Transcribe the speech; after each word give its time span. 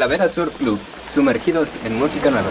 Talavera 0.00 0.28
Surf 0.28 0.56
Club, 0.56 0.78
sumergidos 1.14 1.68
en 1.84 1.98
música 1.98 2.30
nueva. 2.30 2.48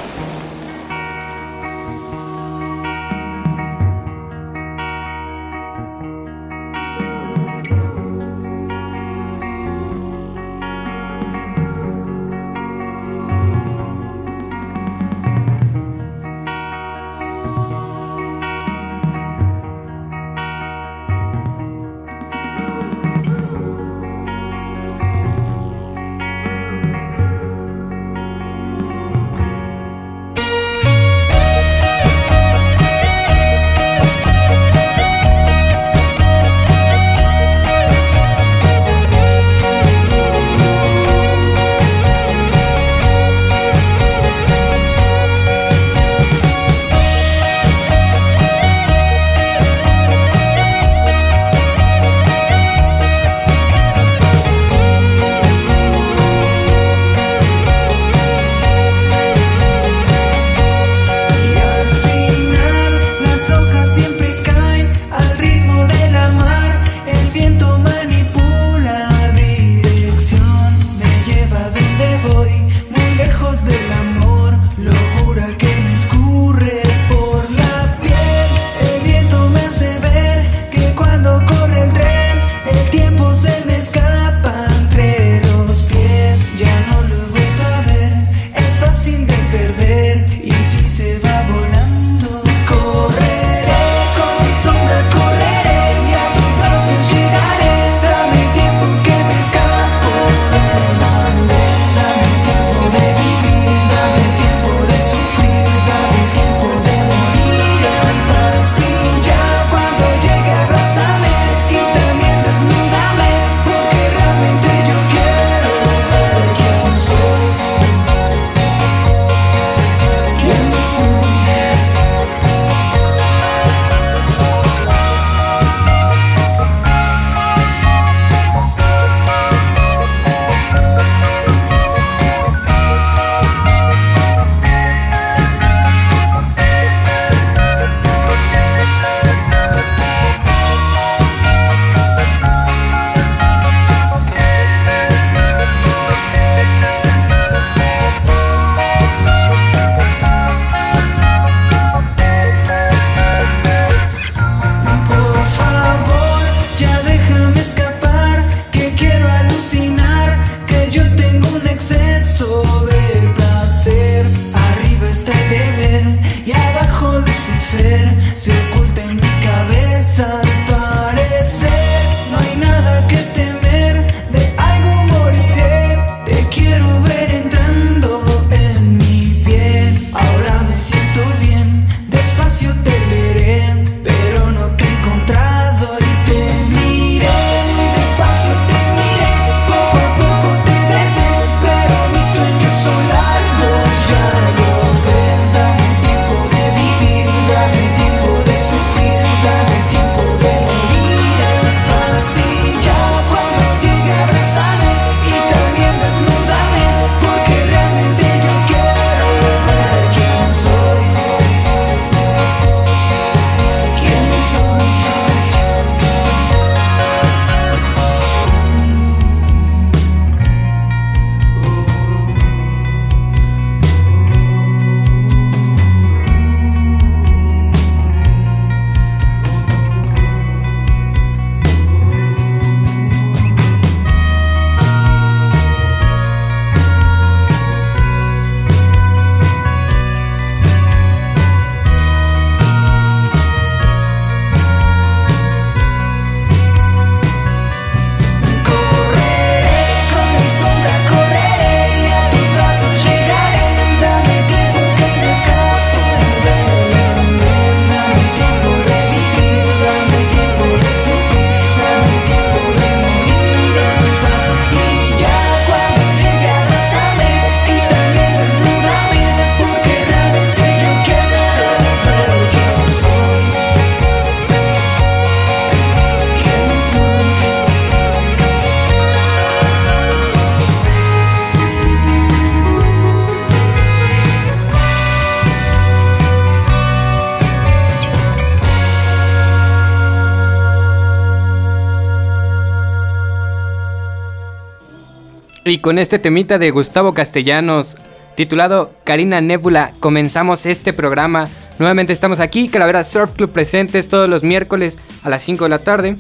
Con 295.90 295.98
este 295.98 296.20
temita 296.20 296.60
de 296.60 296.70
Gustavo 296.70 297.16
Castellanos, 297.16 297.98
titulado 298.36 298.94
Karina 299.06 299.42
Nebula, 299.42 299.92
comenzamos 300.00 300.68
este 300.68 300.94
programa. 300.94 301.48
Nuevamente 301.80 302.14
estamos 302.14 302.40
aquí, 302.40 302.70
Calavera 302.70 303.04
Surf 303.04 303.34
Club 303.34 303.50
presentes 303.50 304.08
todos 304.08 304.30
los 304.30 304.44
miércoles 304.44 305.00
a 305.24 305.30
las 305.30 305.42
5 305.42 305.64
de 305.64 305.70
la 305.70 305.80
tarde. 305.80 306.18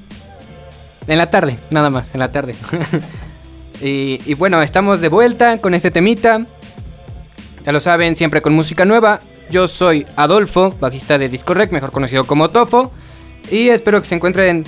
En 1.06 1.20
la 1.20 1.30
tarde, 1.30 1.60
nada 1.70 1.92
más, 1.92 2.16
en 2.16 2.20
la 2.20 2.32
tarde. 2.32 2.56
y, 3.80 4.34
bueno, 4.34 4.60
estamos 4.64 5.02
de 5.02 5.10
vuelta 5.10 5.60
con 5.60 5.76
este 5.76 5.92
temita. 5.92 6.48
Ya 7.64 7.72
lo 7.72 7.80
saben, 7.80 8.16
siempre 8.16 8.42
con 8.42 8.54
música 8.54 8.86
nueva. 8.86 9.20
Yo 9.52 9.68
soy 9.68 10.08
Adolfo, 10.16 10.74
bajista 10.80 11.20
de 11.20 11.30
Discorrect, 11.30 11.72
mejor 11.72 11.92
conocido 11.92 12.26
como 12.26 12.50
Tofo. 12.50 12.92
Y 13.52 13.70
espero 13.70 14.02
que 14.02 14.08
se 14.08 14.16
encuentren 14.16 14.66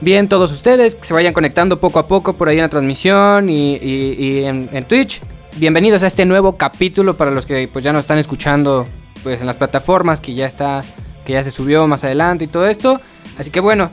bien 0.00 0.28
todos 0.28 0.52
ustedes, 0.52 0.94
que 0.94 1.04
se 1.04 1.14
vayan 1.14 1.32
conectando 1.32 1.78
poco 1.78 1.98
a 1.98 2.08
poco 2.08 2.32
por 2.32 2.48
ahí 2.48 2.56
en 2.56 2.62
la 2.62 2.68
transmisión 2.68 3.50
y, 3.50 4.44
en, 4.44 4.84
Twitch. 4.84 5.20
Bienvenidos 5.56 6.02
a 6.02 6.06
este 6.06 6.24
nuevo 6.24 6.56
capítulo 6.56 7.16
para 7.16 7.30
los 7.30 7.44
que 7.44 7.68
pues 7.68 7.84
ya 7.84 7.92
nos 7.92 8.02
están 8.02 8.18
escuchando 8.18 8.86
pues 9.22 9.40
en 9.40 9.46
las 9.46 9.56
plataformas 9.56 10.20
que 10.20 10.34
ya 10.34 10.46
está 10.46 10.82
que 11.24 11.34
ya 11.34 11.44
se 11.44 11.50
subió 11.50 11.86
más 11.86 12.04
adelante 12.04 12.44
y 12.44 12.48
todo 12.48 12.66
esto. 12.66 13.00
Así 13.38 13.50
que 13.50 13.60
bueno, 13.60 13.90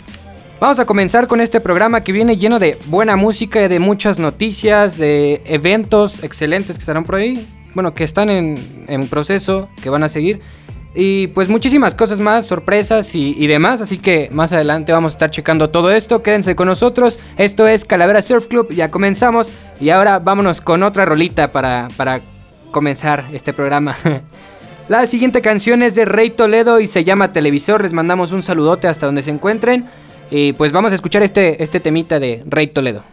vamos 0.61 0.79
a 0.79 0.85
comenzar 0.85 1.27
con 1.27 1.41
este 1.41 1.59
programa 1.59 2.01
que 2.01 2.13
viene 2.13 2.37
lleno 2.37 2.59
de 2.59 2.77
buena 2.85 3.15
música 3.15 3.63
y 3.63 3.67
de 3.67 3.79
muchas 3.79 4.17
noticias, 4.17 4.97
de 4.97 5.41
eventos 5.45 6.23
excelentes 6.23 6.77
que 6.77 6.81
estarán 6.81 7.03
por 7.03 7.15
ahí, 7.15 7.45
bueno, 7.73 7.93
que 7.93 8.05
están 8.05 8.29
en, 8.29 8.85
en 8.87 9.07
proceso, 9.07 9.67
que 9.81 9.89
van 9.89 10.03
a 10.03 10.09
seguir. 10.09 10.41
Y 10.99 11.27
pues 11.27 11.47
muchísimas 11.47 11.93
cosas 11.93 12.19
más, 12.19 12.47
sorpresas 12.47 13.13
y, 13.13 13.45
demás. 13.45 13.81
Así 13.81 13.99
que 13.99 14.29
más 14.31 14.51
adelante 14.51 14.91
vamos 14.91 15.11
a 15.11 15.15
estar 15.15 15.29
checando 15.29 15.69
todo 15.69 15.91
esto. 15.91 16.23
Quédense 16.23 16.55
con 16.55 16.67
nosotros. 16.67 17.19
Esto 17.37 17.67
es 17.67 17.85
Calavera 17.85 18.23
Surf 18.23 18.47
Club. 18.47 18.73
Ya 18.73 18.89
comenzamos. 18.89 19.51
Y 19.79 19.91
ahora 19.91 20.17
vámonos 20.17 20.59
con 20.59 20.81
otra 20.81 21.05
rolita 21.05 21.51
para, 21.51 21.89
para 21.97 22.21
comenzar 22.71 23.25
este 23.31 23.53
programa. 23.53 23.95
La 24.89 25.05
siguiente 25.05 25.43
canción 25.43 25.83
es 25.83 25.93
de 25.93 26.05
Rey 26.05 26.31
Toledo 26.31 26.79
y 26.79 26.87
se 26.87 27.03
llama 27.03 27.31
Televisor. 27.31 27.83
Les 27.83 27.93
mandamos 27.93 28.31
un 28.31 28.41
saludote 28.41 28.87
hasta 28.87 29.05
donde 29.05 29.21
se 29.21 29.29
encuentren. 29.29 29.87
Y 30.31 30.53
pues 30.53 30.71
vamos 30.71 30.93
a 30.93 30.95
escuchar 30.95 31.21
este, 31.21 31.61
este 31.61 31.79
temita 31.79 32.19
de 32.19 32.43
Rey 32.47 32.65
Toledo. 32.65 33.03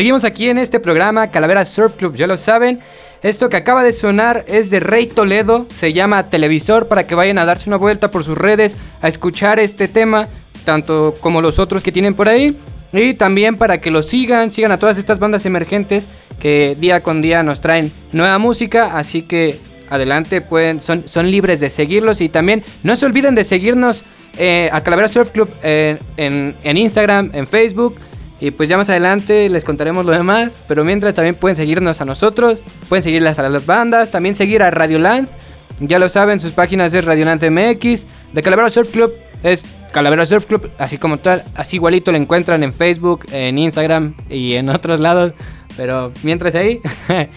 Seguimos 0.00 0.24
aquí 0.24 0.48
en 0.48 0.56
este 0.56 0.80
programa 0.80 1.30
Calavera 1.30 1.62
Surf 1.66 1.96
Club, 1.96 2.16
ya 2.16 2.26
lo 2.26 2.38
saben. 2.38 2.80
Esto 3.22 3.50
que 3.50 3.58
acaba 3.58 3.82
de 3.82 3.92
sonar 3.92 4.46
es 4.48 4.70
de 4.70 4.80
Rey 4.80 5.06
Toledo, 5.06 5.66
se 5.70 5.92
llama 5.92 6.30
Televisor 6.30 6.88
para 6.88 7.06
que 7.06 7.14
vayan 7.14 7.36
a 7.36 7.44
darse 7.44 7.68
una 7.68 7.76
vuelta 7.76 8.10
por 8.10 8.24
sus 8.24 8.38
redes 8.38 8.78
a 9.02 9.08
escuchar 9.08 9.58
este 9.58 9.88
tema, 9.88 10.28
tanto 10.64 11.14
como 11.20 11.42
los 11.42 11.58
otros 11.58 11.82
que 11.82 11.92
tienen 11.92 12.14
por 12.14 12.30
ahí. 12.30 12.56
Y 12.94 13.12
también 13.12 13.58
para 13.58 13.82
que 13.82 13.90
lo 13.90 14.00
sigan, 14.00 14.50
sigan 14.50 14.72
a 14.72 14.78
todas 14.78 14.96
estas 14.96 15.18
bandas 15.18 15.44
emergentes 15.44 16.08
que 16.38 16.78
día 16.80 17.02
con 17.02 17.20
día 17.20 17.42
nos 17.42 17.60
traen 17.60 17.92
nueva 18.12 18.38
música, 18.38 18.96
así 18.96 19.20
que 19.20 19.58
adelante, 19.90 20.40
pueden, 20.40 20.80
son, 20.80 21.06
son 21.08 21.30
libres 21.30 21.60
de 21.60 21.68
seguirlos 21.68 22.22
y 22.22 22.30
también 22.30 22.64
no 22.84 22.96
se 22.96 23.04
olviden 23.04 23.34
de 23.34 23.44
seguirnos 23.44 24.04
eh, 24.38 24.70
a 24.72 24.80
Calavera 24.82 25.08
Surf 25.08 25.30
Club 25.30 25.50
en, 25.62 25.98
en 26.16 26.76
Instagram, 26.78 27.32
en 27.34 27.46
Facebook 27.46 27.96
y 28.40 28.50
pues 28.50 28.68
ya 28.68 28.78
más 28.78 28.88
adelante 28.88 29.48
les 29.50 29.64
contaremos 29.64 30.06
lo 30.06 30.12
demás. 30.12 30.56
Pero 30.66 30.84
mientras 30.84 31.14
también 31.14 31.34
pueden 31.34 31.56
seguirnos 31.56 32.00
a 32.00 32.04
nosotros. 32.04 32.62
Pueden 32.88 33.02
seguirlas 33.02 33.38
a 33.38 33.48
las 33.48 33.66
bandas. 33.66 34.10
También 34.10 34.34
seguir 34.34 34.62
a 34.62 34.70
Radioland. 34.70 35.28
Ya 35.80 35.98
lo 35.98 36.08
saben, 36.08 36.40
sus 36.40 36.52
páginas 36.52 36.92
es 36.94 37.04
Radioland 37.04 37.42
MX. 37.42 38.06
De 38.32 38.42
Calavera 38.42 38.70
Surf 38.70 38.90
Club 38.90 39.12
es 39.42 39.64
Calavera 39.92 40.24
Surf 40.24 40.46
Club. 40.46 40.70
Así 40.78 40.96
como 40.96 41.18
tal. 41.18 41.44
Así 41.54 41.76
igualito 41.76 42.12
lo 42.12 42.18
encuentran 42.18 42.62
en 42.62 42.72
Facebook, 42.72 43.26
en 43.30 43.58
Instagram 43.58 44.14
y 44.30 44.54
en 44.54 44.70
otros 44.70 45.00
lados. 45.00 45.34
Pero 45.76 46.12
mientras 46.22 46.54
ahí. 46.54 46.80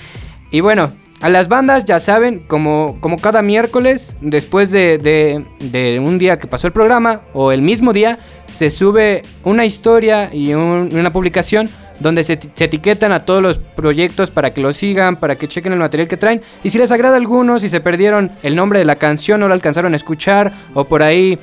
y 0.52 0.62
bueno, 0.62 0.94
a 1.20 1.30
las 1.30 1.48
bandas 1.48 1.86
ya 1.86 2.00
saben, 2.00 2.40
como, 2.48 2.98
como 3.00 3.18
cada 3.18 3.42
miércoles, 3.42 4.16
después 4.20 4.72
de, 4.72 4.98
de, 4.98 5.44
de 5.60 6.00
un 6.00 6.18
día 6.18 6.38
que 6.38 6.48
pasó 6.48 6.68
el 6.68 6.74
programa, 6.74 7.22
o 7.34 7.54
el 7.54 7.62
mismo 7.62 7.94
día, 7.94 8.20
se 8.54 8.70
sube 8.70 9.24
una 9.44 9.66
historia 9.66 10.30
y 10.32 10.54
una 10.54 11.12
publicación 11.12 11.70
donde 12.00 12.24
se, 12.24 12.34
etiquetan 12.34 13.12
a 13.12 13.26
todos 13.26 13.42
los 13.42 13.58
proyectos 13.58 14.30
para 14.30 14.54
que 14.54 14.62
lo 14.62 14.72
sigan, 14.74 15.16
para 15.16 15.36
que 15.36 15.48
chequen 15.48 15.74
el 15.74 15.80
material 15.80 16.08
que 16.08 16.18
traen. 16.18 16.42
Y 16.64 16.70
si 16.70 16.78
les 16.78 16.92
agrada 16.92 17.16
a 17.16 17.18
algunos, 17.18 17.64
si 17.64 17.70
se 17.70 17.82
perdieron 17.82 18.32
el 18.44 18.56
nombre 18.56 18.78
de 18.78 18.86
la 18.86 18.98
canción, 18.98 19.40
no 19.40 19.48
lo 19.48 19.56
alcanzaron 19.56 19.94
a 19.94 19.96
escuchar, 19.96 20.54
o 20.76 20.84
por 20.84 21.02
ahí 21.02 21.40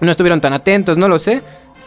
no 0.00 0.10
estuvieron 0.10 0.40
tan 0.40 0.54
atentos, 0.54 0.96
no 0.96 1.06
lo 1.06 1.18
sé, 1.18 1.42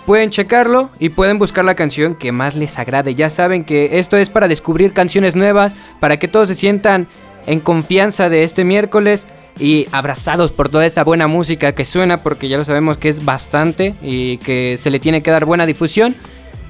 pueden 0.06 0.30
checarlo 0.30 0.92
y 1.00 1.10
pueden 1.10 1.40
buscar 1.40 1.66
la 1.66 1.74
canción 1.74 2.14
que 2.14 2.32
más 2.32 2.56
les 2.56 2.78
agrade. 2.78 3.16
Ya 3.16 3.32
saben 3.32 3.64
que 3.64 3.98
esto 3.98 4.16
es 4.16 4.30
para 4.30 4.48
descubrir 4.48 4.94
canciones 4.94 5.36
nuevas, 5.36 5.76
para 6.00 6.18
que 6.20 6.28
todos 6.28 6.50
se 6.50 6.56
sientan 6.56 7.08
en 7.48 7.60
confianza 7.60 8.30
de 8.30 8.44
este 8.44 8.64
miércoles 8.64 9.26
y 9.60 9.88
abrazados 9.92 10.52
por 10.52 10.70
toda 10.70 10.86
esa 10.86 11.04
buena 11.04 11.28
música 11.28 11.74
que 11.74 11.86
suena, 11.86 12.24
porque 12.24 12.48
ya 12.48 12.58
lo 12.58 12.66
sabemos 12.66 12.98
que 12.98 13.10
es 13.10 13.24
bastante 13.24 13.96
y 14.02 14.38
que 14.38 14.78
se 14.78 14.90
le 14.90 15.00
tiene 15.00 15.22
que 15.22 15.32
dar 15.32 15.46
buena 15.46 15.66
difusión. 15.66 16.16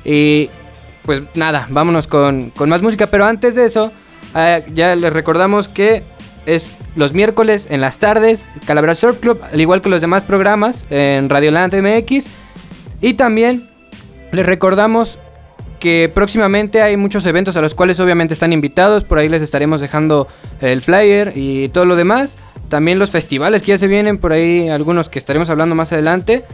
Y 0.03 0.49
pues 1.03 1.21
nada, 1.35 1.67
vámonos 1.69 2.07
con, 2.07 2.51
más 2.67 2.81
música, 2.81 3.07
pero 3.07 3.25
antes 3.25 3.55
de 3.55 3.65
eso, 3.65 3.91
eh, 4.35 4.63
ya 4.73 4.95
les 4.95 5.13
recordamos 5.13 5.67
que 5.67 6.03
es 6.45 6.75
los 6.95 7.13
miércoles 7.13 7.67
en 7.69 7.81
las 7.81 7.97
tardes, 7.97 8.45
Calavera 8.65 8.95
Surf 8.95 9.19
Club, 9.19 9.41
al 9.51 9.61
igual 9.61 9.81
que 9.81 9.89
los 9.89 10.01
demás 10.01 10.23
programas 10.23 10.83
en 10.89 11.29
Radioland 11.29 11.73
MX. 11.73 12.27
Y 13.01 13.13
también 13.13 13.69
les 14.31 14.45
recordamos 14.45 15.19
que 15.79 16.11
próximamente 16.13 16.81
hay 16.81 16.95
muchos 16.95 17.25
eventos 17.25 17.57
a 17.57 17.61
los 17.61 17.73
cuales 17.73 17.99
obviamente 17.99 18.35
están 18.35 18.53
invitados, 18.53 19.03
por 19.03 19.17
ahí 19.17 19.27
les 19.27 19.41
estaremos 19.41 19.81
dejando 19.81 20.27
el 20.61 20.81
flyer 20.81 21.33
y 21.35 21.69
todo 21.69 21.85
lo 21.85 21.95
demás. 21.95 22.37
También 22.71 22.99
los 22.99 23.11
festivales 23.11 23.63
que 23.63 23.67
ya 23.73 23.77
se 23.77 23.87
vienen, 23.87 24.17
por 24.17 24.31
ahí 24.31 24.69
algunos 24.69 25.09
que 25.09 25.19
estaremos 25.19 25.49
hablando 25.49 25.75
más 25.75 25.91
adelante. 25.91 26.45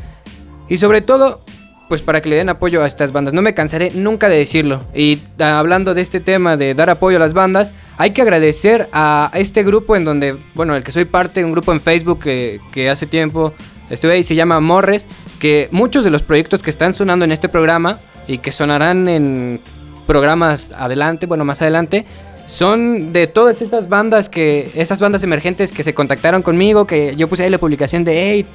Y 0.68 0.78
sobre 0.78 1.02
todo, 1.02 1.42
pues 1.90 2.02
para 2.02 2.22
que 2.22 2.30
le 2.30 2.38
den 2.38 2.50
apoyo 2.50 2.82
a 2.82 2.88
estas 2.88 3.12
bandas. 3.12 3.36
No 3.36 3.44
me 3.44 3.54
cansaré 3.54 3.92
nunca 3.92 4.28
de 4.28 4.38
decirlo. 4.38 4.82
Y 4.96 5.20
hablando 5.38 5.94
de 5.94 6.02
este 6.02 6.20
tema 6.20 6.58
de 6.58 6.74
dar 6.74 6.90
apoyo 6.90 7.18
a 7.18 7.20
las 7.20 7.34
bandas, 7.34 7.76
hay 8.00 8.14
que 8.14 8.24
agradecer 8.24 8.90
a 8.94 9.30
este 9.36 9.62
grupo 9.62 9.96
en 9.96 10.06
donde, 10.06 10.36
bueno, 10.56 10.76
el 10.76 10.84
que 10.84 10.92
soy 10.92 11.06
parte, 11.06 11.46
un 11.46 11.52
grupo 11.52 11.72
en 11.72 11.80
Facebook 11.80 12.24
que, 12.24 12.60
que 12.72 12.90
hace 12.90 13.06
tiempo 13.06 13.54
estuve 13.92 14.14
ahí, 14.14 14.24
se 14.24 14.34
llama 14.34 14.60
Morres, 14.60 15.08
que 15.38 15.70
muchos 15.70 16.04
de 16.04 16.10
los 16.10 16.24
proyectos 16.24 16.64
que 16.64 16.72
están 16.72 16.96
sonando 16.96 17.26
en 17.26 17.32
este 17.32 17.48
programa 17.48 18.00
y 18.28 18.40
que 18.40 18.52
sonarán 18.52 19.08
en 19.08 19.62
programas 20.08 20.72
adelante, 20.76 21.28
bueno, 21.28 21.46
más 21.46 21.62
adelante, 21.62 22.08
son 22.48 23.14
de 23.14 23.28
todas 23.28 23.62
esas 23.62 23.90
bandas 23.90 24.30
que, 24.30 24.72
esas 24.74 25.00
bandas 25.00 25.22
emergentes 25.24 25.72
que 25.72 25.84
se 25.84 25.94
contactaron 25.94 26.42
conmigo, 26.42 26.88
que 26.88 27.16
yo 27.16 27.28
puse 27.28 27.44
ahí 27.44 27.50
la 27.50 27.58
publicación 27.60 28.04
de, 28.04 28.32
hey, 28.32 28.46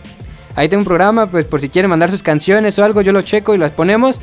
ahí 0.56 0.68
tengo 0.68 0.80
un 0.80 0.86
programa, 0.86 1.26
pues 1.26 1.44
por 1.44 1.60
si 1.60 1.68
quieren 1.68 1.90
mandar 1.90 2.10
sus 2.10 2.22
canciones 2.22 2.78
o 2.78 2.84
algo, 2.84 3.02
yo 3.02 3.12
lo 3.12 3.22
checo 3.22 3.54
y 3.54 3.58
las 3.58 3.70
ponemos. 3.70 4.20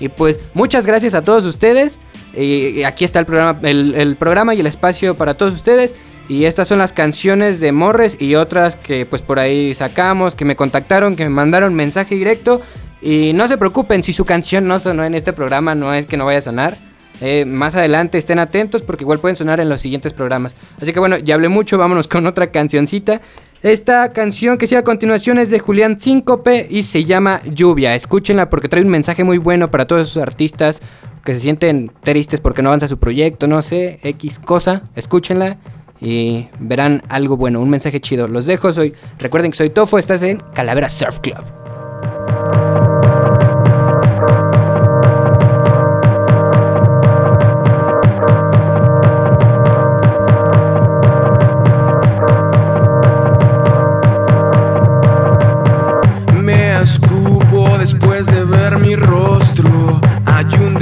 Y 0.00 0.08
pues 0.08 0.40
muchas 0.54 0.86
gracias 0.86 1.14
a 1.14 1.22
todos 1.22 1.44
ustedes. 1.44 2.00
Y 2.34 2.82
aquí 2.84 3.04
está 3.04 3.18
el 3.18 3.26
programa, 3.26 3.58
el, 3.68 4.16
programa 4.18 4.54
y 4.54 4.60
el 4.60 4.66
espacio 4.66 5.14
para 5.14 5.34
todos 5.34 5.52
ustedes. 5.52 5.94
Y 6.26 6.46
estas 6.46 6.68
son 6.68 6.78
las 6.78 6.92
canciones 6.92 7.60
de 7.60 7.72
Morres 7.72 8.16
y 8.18 8.36
otras 8.36 8.76
que 8.76 9.04
pues 9.04 9.20
por 9.20 9.38
ahí 9.38 9.74
sacamos, 9.74 10.34
que 10.34 10.46
me 10.46 10.56
contactaron, 10.56 11.16
que 11.16 11.24
me 11.24 11.30
mandaron 11.30 11.74
mensaje 11.74 12.14
directo. 12.14 12.62
Y 13.02 13.32
no 13.34 13.46
se 13.46 13.58
preocupen 13.58 14.02
si 14.02 14.14
su 14.14 14.24
canción 14.24 14.66
no 14.66 14.78
sonó 14.78 15.04
en 15.04 15.14
este 15.14 15.34
programa, 15.34 15.74
no 15.74 15.92
es 15.92 16.06
que 16.06 16.16
no 16.16 16.24
vaya 16.24 16.38
a 16.38 16.42
sonar. 16.42 16.89
Eh, 17.20 17.44
más 17.44 17.74
adelante 17.74 18.18
estén 18.18 18.38
atentos 18.38 18.82
porque 18.82 19.04
igual 19.04 19.18
pueden 19.18 19.36
sonar 19.36 19.60
en 19.60 19.68
los 19.68 19.80
siguientes 19.80 20.12
programas. 20.12 20.56
Así 20.80 20.92
que 20.92 21.00
bueno, 21.00 21.18
ya 21.18 21.34
hablé 21.34 21.48
mucho, 21.48 21.78
vámonos 21.78 22.08
con 22.08 22.26
otra 22.26 22.50
cancioncita. 22.50 23.20
Esta 23.62 24.12
canción 24.12 24.56
que 24.56 24.66
sigue 24.66 24.78
a 24.78 24.84
continuación 24.84 25.38
es 25.38 25.50
de 25.50 25.58
Julián 25.58 26.00
Síncope 26.00 26.66
y 26.70 26.82
se 26.82 27.04
llama 27.04 27.42
Lluvia. 27.44 27.94
Escúchenla 27.94 28.48
porque 28.48 28.68
trae 28.68 28.82
un 28.82 28.88
mensaje 28.88 29.22
muy 29.22 29.36
bueno 29.36 29.70
para 29.70 29.86
todos 29.86 30.08
esos 30.08 30.22
artistas 30.22 30.80
que 31.24 31.34
se 31.34 31.40
sienten 31.40 31.92
tristes 32.02 32.40
porque 32.40 32.62
no 32.62 32.70
avanza 32.70 32.88
su 32.88 32.98
proyecto, 32.98 33.46
no 33.46 33.60
sé, 33.60 34.00
X 34.02 34.38
cosa. 34.38 34.84
Escúchenla 34.96 35.58
y 36.00 36.48
verán 36.58 37.02
algo 37.10 37.36
bueno, 37.36 37.60
un 37.60 37.68
mensaje 37.68 38.00
chido. 38.00 38.28
Los 38.28 38.46
dejo, 38.46 38.72
soy, 38.72 38.94
recuerden 39.18 39.50
que 39.50 39.58
soy 39.58 39.68
Tofo, 39.68 39.98
estás 39.98 40.22
en 40.22 40.38
Calavera 40.54 40.88
Surf 40.88 41.20
Club. 41.20 41.44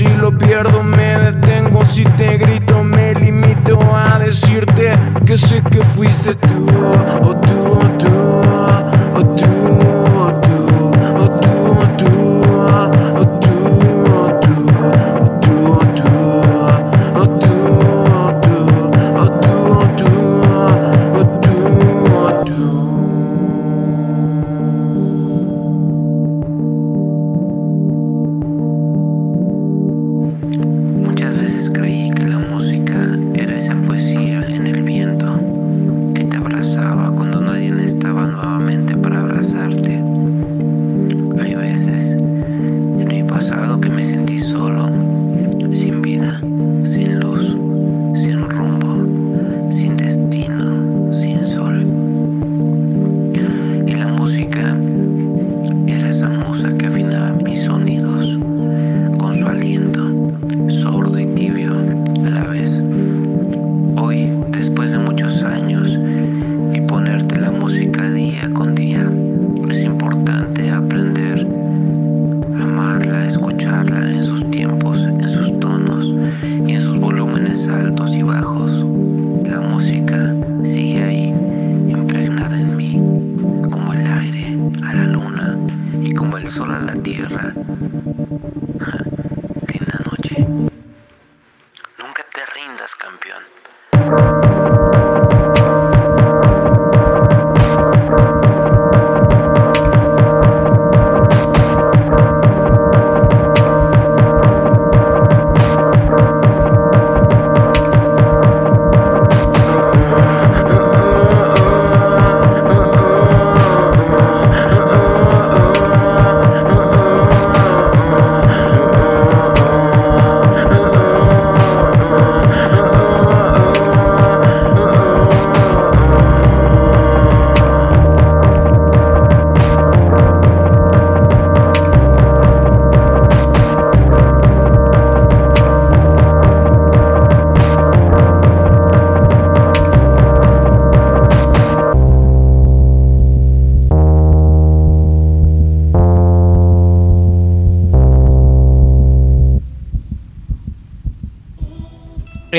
si 0.00 0.08
lo 0.16 0.32
pierdo 0.32 0.82
me 0.82 1.18
detengo. 1.18 1.84
Si 1.84 2.04
te 2.04 2.38
grito 2.38 2.82
me 2.82 3.12
limito 3.14 3.78
a 3.94 4.18
decirte 4.18 4.98
que 5.26 5.36
sé 5.36 5.62
que 5.70 5.82
fuiste 5.94 6.34
tú, 6.36 6.66
o 7.22 7.36
tú, 7.36 7.78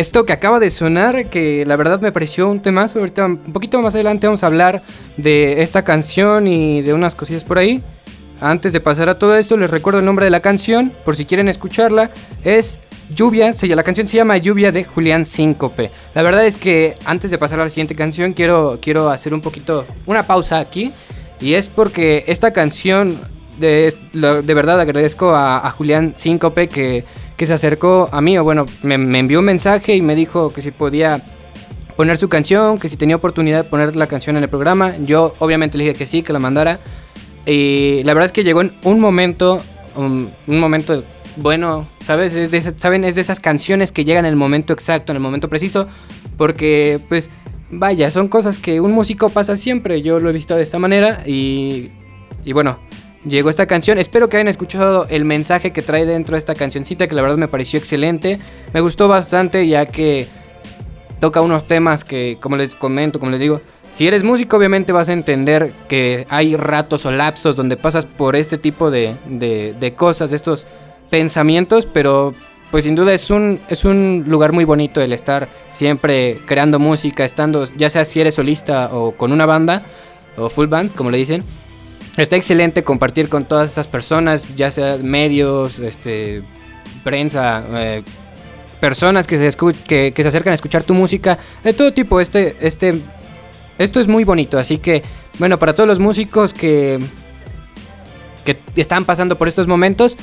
Esto 0.01 0.25
que 0.25 0.33
acaba 0.33 0.59
de 0.59 0.71
sonar, 0.71 1.27
que 1.27 1.63
la 1.63 1.75
verdad 1.75 2.01
me 2.01 2.11
pareció 2.11 2.49
un 2.49 2.59
ahorita 2.65 3.25
un 3.27 3.53
poquito 3.53 3.79
más 3.83 3.93
adelante 3.93 4.25
vamos 4.25 4.41
a 4.41 4.47
hablar 4.47 4.81
de 5.15 5.61
esta 5.61 5.83
canción 5.83 6.47
y 6.47 6.81
de 6.81 6.95
unas 6.95 7.13
cosillas 7.13 7.43
por 7.43 7.59
ahí. 7.59 7.83
Antes 8.39 8.73
de 8.73 8.79
pasar 8.79 9.09
a 9.09 9.19
todo 9.19 9.37
esto, 9.37 9.57
les 9.57 9.69
recuerdo 9.69 9.99
el 9.99 10.05
nombre 10.05 10.25
de 10.25 10.31
la 10.31 10.39
canción, 10.39 10.91
por 11.05 11.15
si 11.15 11.25
quieren 11.25 11.47
escucharla, 11.49 12.09
es 12.43 12.79
Lluvia, 13.13 13.53
la 13.61 13.83
canción 13.83 14.07
se 14.07 14.17
llama 14.17 14.37
Lluvia 14.37 14.71
de 14.71 14.85
Julián 14.85 15.23
Síncope. 15.23 15.91
La 16.15 16.23
verdad 16.23 16.47
es 16.47 16.57
que 16.57 16.97
antes 17.05 17.29
de 17.29 17.37
pasar 17.37 17.59
a 17.59 17.65
la 17.65 17.69
siguiente 17.69 17.93
canción, 17.93 18.33
quiero, 18.33 18.79
quiero 18.81 19.11
hacer 19.11 19.35
un 19.35 19.41
poquito, 19.41 19.85
una 20.07 20.25
pausa 20.25 20.57
aquí, 20.57 20.91
y 21.39 21.53
es 21.53 21.67
porque 21.67 22.23
esta 22.25 22.53
canción, 22.53 23.19
de, 23.59 23.93
de 24.13 24.53
verdad 24.55 24.79
agradezco 24.79 25.35
a, 25.35 25.59
a 25.59 25.69
Julián 25.69 26.15
Síncope 26.17 26.69
que, 26.69 27.05
que 27.41 27.47
se 27.47 27.53
acercó 27.53 28.07
a 28.11 28.21
mí, 28.21 28.37
o 28.37 28.43
bueno, 28.43 28.67
me, 28.83 28.93
envió 29.17 29.39
un 29.39 29.45
mensaje 29.45 29.95
y 29.95 30.03
me 30.03 30.13
dijo 30.13 30.53
que 30.53 30.61
si 30.61 30.69
podía 30.69 31.23
poner 31.95 32.15
su 32.17 32.29
canción, 32.29 32.77
que 32.77 32.87
si 32.87 32.97
tenía 32.97 33.15
oportunidad 33.15 33.63
de 33.63 33.67
poner 33.67 33.95
la 33.95 34.05
canción 34.05 34.37
en 34.37 34.43
el 34.43 34.49
programa. 34.49 34.93
Yo 35.07 35.33
obviamente 35.39 35.75
le 35.75 35.85
dije 35.85 35.97
que 35.97 36.05
sí, 36.05 36.21
que 36.21 36.33
la 36.33 36.37
mandara. 36.37 36.79
Y 37.47 38.03
la 38.03 38.13
verdad 38.13 38.27
es 38.27 38.31
que 38.31 38.43
llegó 38.43 38.61
en 38.61 38.71
un 38.83 38.99
momento, 38.99 39.59
um, 39.95 40.27
un 40.45 40.59
momento 40.59 41.03
bueno, 41.35 41.87
¿sabes? 42.05 42.35
Es 42.35 42.51
de, 42.51 42.61
¿saben? 42.61 43.05
es 43.05 43.15
de 43.15 43.21
esas 43.21 43.39
canciones 43.39 43.91
que 43.91 44.05
llegan 44.05 44.25
en 44.25 44.29
el 44.29 44.37
momento 44.37 44.71
exacto, 44.71 45.11
en 45.11 45.15
el 45.15 45.23
momento 45.23 45.49
preciso, 45.49 45.87
porque 46.37 46.99
pues 47.09 47.31
vaya, 47.71 48.11
son 48.11 48.27
cosas 48.27 48.59
que 48.59 48.79
un 48.79 48.91
músico 48.91 49.29
pasa 49.29 49.57
siempre, 49.57 50.03
yo 50.03 50.19
lo 50.19 50.29
he 50.29 50.33
visto 50.33 50.55
de 50.55 50.61
esta 50.61 50.77
manera 50.77 51.23
y, 51.25 51.89
y 52.45 52.53
bueno, 52.53 52.77
llegó 53.25 53.49
esta 53.49 53.65
canción, 53.65 53.97
espero 53.97 54.29
que 54.29 54.37
hayan 54.37 54.47
escuchado 54.47 55.05
el 55.09 55.25
mensaje 55.25 55.71
que 55.71 55.81
trae 55.81 56.05
dentro 56.05 56.33
de 56.33 56.39
esta 56.39 56.55
cancioncita, 56.55 57.07
que 57.07 57.15
la 57.15 57.21
verdad 57.21 57.37
me 57.37 57.47
pareció 57.47 57.79
excelente, 57.79 58.39
me 58.73 58.81
gustó 58.81 59.07
bastante 59.07 59.67
ya 59.67 59.85
que 59.85 60.27
toca 61.19 61.41
unos 61.41 61.65
temas 61.65 62.03
que, 62.03 62.37
como 62.39 62.57
les 62.57 62.75
comento, 62.75 63.19
como 63.19 63.31
les 63.31 63.39
digo, 63.39 63.61
si 63.91 64.07
eres 64.07 64.23
músico 64.23 64.57
obviamente 64.57 64.93
vas 64.93 65.09
a 65.09 65.13
entender 65.13 65.73
que 65.87 66.25
hay 66.29 66.55
ratos 66.55 67.05
o 67.05 67.11
lapsos 67.11 67.55
donde 67.55 67.77
pasas 67.77 68.05
por 68.05 68.35
este 68.35 68.57
tipo 68.57 68.89
de, 68.89 69.15
de, 69.27 69.93
cosas, 69.95 70.29
de 70.29 70.37
estos 70.37 70.65
pensamientos, 71.09 71.85
pero 71.85 72.33
pues 72.71 72.85
sin 72.85 72.95
duda 72.95 73.13
es 73.13 73.29
un, 73.29 73.59
es 73.69 73.83
un 73.83 74.23
lugar 74.27 74.53
muy 74.53 74.63
bonito 74.63 75.01
el 75.01 75.11
estar 75.11 75.49
siempre 75.73 76.39
creando 76.45 76.79
música, 76.79 77.25
estando, 77.25 77.65
ya 77.75 77.89
sea 77.89 78.05
si 78.05 78.21
eres 78.21 78.35
solista 78.35 78.89
o 78.93 79.11
con 79.11 79.33
una 79.33 79.45
banda, 79.45 79.83
o 80.37 80.49
full 80.49 80.67
band, 80.67 80.95
como 80.95 81.11
le 81.11 81.17
dicen. 81.17 81.43
Está 82.17 82.35
excelente 82.35 82.83
compartir 82.83 83.29
con 83.29 83.45
todas 83.45 83.71
esas 83.71 83.87
personas, 83.87 84.55
ya 84.55 84.69
sea 84.69 84.97
medios, 84.97 85.79
este, 85.79 86.43
prensa, 87.03 87.63
eh, 87.73 88.03
personas 88.81 89.27
que 89.27 89.37
se, 89.37 89.57
que, 89.87 90.13
se 90.15 90.27
acercan 90.27 90.51
a 90.51 90.55
escuchar 90.55 90.83
tu 90.83 90.93
música, 90.93 91.37
de 91.63 91.73
todo 91.73 91.93
tipo. 91.93 92.19
Este, 92.19 92.55
este, 92.59 92.99
esto 93.77 93.99
es 93.99 94.07
muy 94.07 94.25
bonito, 94.25 94.59
así 94.59 94.77
que, 94.77 95.03
bueno, 95.39 95.57
para 95.57 95.73
todos 95.73 95.87
los 95.87 95.99
músicos 95.99 96.53
que, 96.53 96.99
que 98.45 98.57
están 98.75 99.05
pasando 99.05 99.37
por 99.37 99.47
estos 99.47 99.67
momentos, 99.67 100.17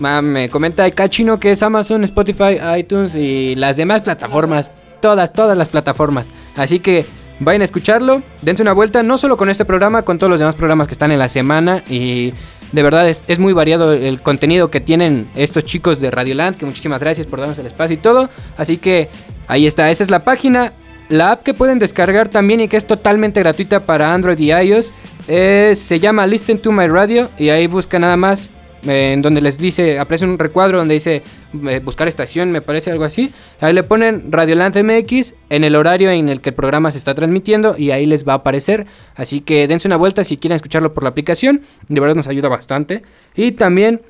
me 0.00 0.48
comenta 0.48 0.86
el 0.86 0.94
Cachino 0.94 1.38
que 1.40 1.50
es 1.52 1.62
Amazon, 1.62 2.04
Spotify, 2.04 2.58
iTunes 2.78 3.14
y 3.14 3.54
las 3.56 3.76
demás 3.76 4.02
plataformas, 4.02 4.70
todas, 5.00 5.32
todas 5.32 5.56
las 5.58 5.68
plataformas. 5.68 6.26
Así 6.56 6.78
que 6.80 7.04
vayan 7.40 7.62
a 7.62 7.64
escucharlo, 7.64 8.22
dense 8.42 8.62
una 8.62 8.72
vuelta, 8.72 9.02
no 9.02 9.18
solo 9.18 9.36
con 9.36 9.48
este 9.50 9.64
programa, 9.64 10.02
con 10.02 10.18
todos 10.18 10.30
los 10.30 10.40
demás 10.40 10.54
programas 10.54 10.86
que 10.88 10.92
están 10.94 11.10
en 11.12 11.18
la 11.18 11.28
semana 11.28 11.82
y 11.88 12.32
de 12.72 12.82
verdad 12.82 13.08
es, 13.08 13.24
es 13.28 13.38
muy 13.38 13.52
variado 13.52 13.92
el 13.92 14.20
contenido 14.20 14.70
que 14.70 14.80
tienen 14.80 15.26
estos 15.34 15.64
chicos 15.64 16.00
de 16.00 16.10
Radioland, 16.10 16.56
que 16.56 16.66
muchísimas 16.66 17.00
gracias 17.00 17.26
por 17.26 17.40
darnos 17.40 17.58
el 17.58 17.66
espacio 17.66 17.94
y 17.94 17.98
todo. 17.98 18.28
Así 18.56 18.76
que 18.76 19.08
ahí 19.46 19.66
está, 19.66 19.90
esa 19.90 20.02
es 20.04 20.10
la 20.10 20.20
página. 20.20 20.72
La 21.08 21.32
app 21.32 21.42
que 21.42 21.54
pueden 21.54 21.78
descargar 21.78 22.28
también 22.28 22.60
y 22.60 22.68
que 22.68 22.76
es 22.76 22.86
totalmente 22.86 23.40
gratuita 23.40 23.80
para 23.80 24.12
Android 24.12 24.38
y 24.38 24.52
iOS 24.52 24.92
es- 25.26 25.78
se 25.78 25.98
llama 25.98 26.26
Listen 26.26 26.58
to 26.58 26.70
My 26.70 26.86
Radio 26.86 27.30
y 27.38 27.48
ahí 27.48 27.66
busca 27.66 27.98
nada 27.98 28.18
más 28.18 28.48
eh, 28.86 29.12
en 29.12 29.22
donde 29.22 29.40
les 29.40 29.58
dice, 29.58 29.98
aparece 29.98 30.24
un 30.24 30.38
recuadro 30.38 30.78
donde 30.78 30.94
dice 30.94 31.22
eh, 31.66 31.80
buscar 31.82 32.06
estación, 32.06 32.52
me 32.52 32.60
parece 32.60 32.90
algo 32.90 33.04
así. 33.04 33.32
Ahí 33.60 33.72
le 33.72 33.82
ponen 33.82 34.30
Radioland 34.30 34.76
MX 34.76 35.34
en 35.50 35.64
el 35.64 35.74
horario 35.74 36.10
en 36.10 36.28
el 36.28 36.40
que 36.40 36.50
el 36.50 36.54
programa 36.54 36.92
se 36.92 36.98
está 36.98 37.14
transmitiendo 37.14 37.76
y 37.76 37.90
ahí 37.90 38.06
les 38.06 38.26
va 38.26 38.34
a 38.34 38.36
aparecer. 38.36 38.86
Así 39.16 39.40
que 39.40 39.66
dense 39.66 39.88
una 39.88 39.96
vuelta 39.96 40.22
si 40.24 40.36
quieren 40.36 40.56
escucharlo 40.56 40.94
por 40.94 41.02
la 41.02 41.10
aplicación, 41.10 41.62
de 41.88 42.00
verdad 42.00 42.14
nos 42.14 42.28
ayuda 42.28 42.48
bastante. 42.48 43.02
Y 43.34 43.52
también, 43.52 44.02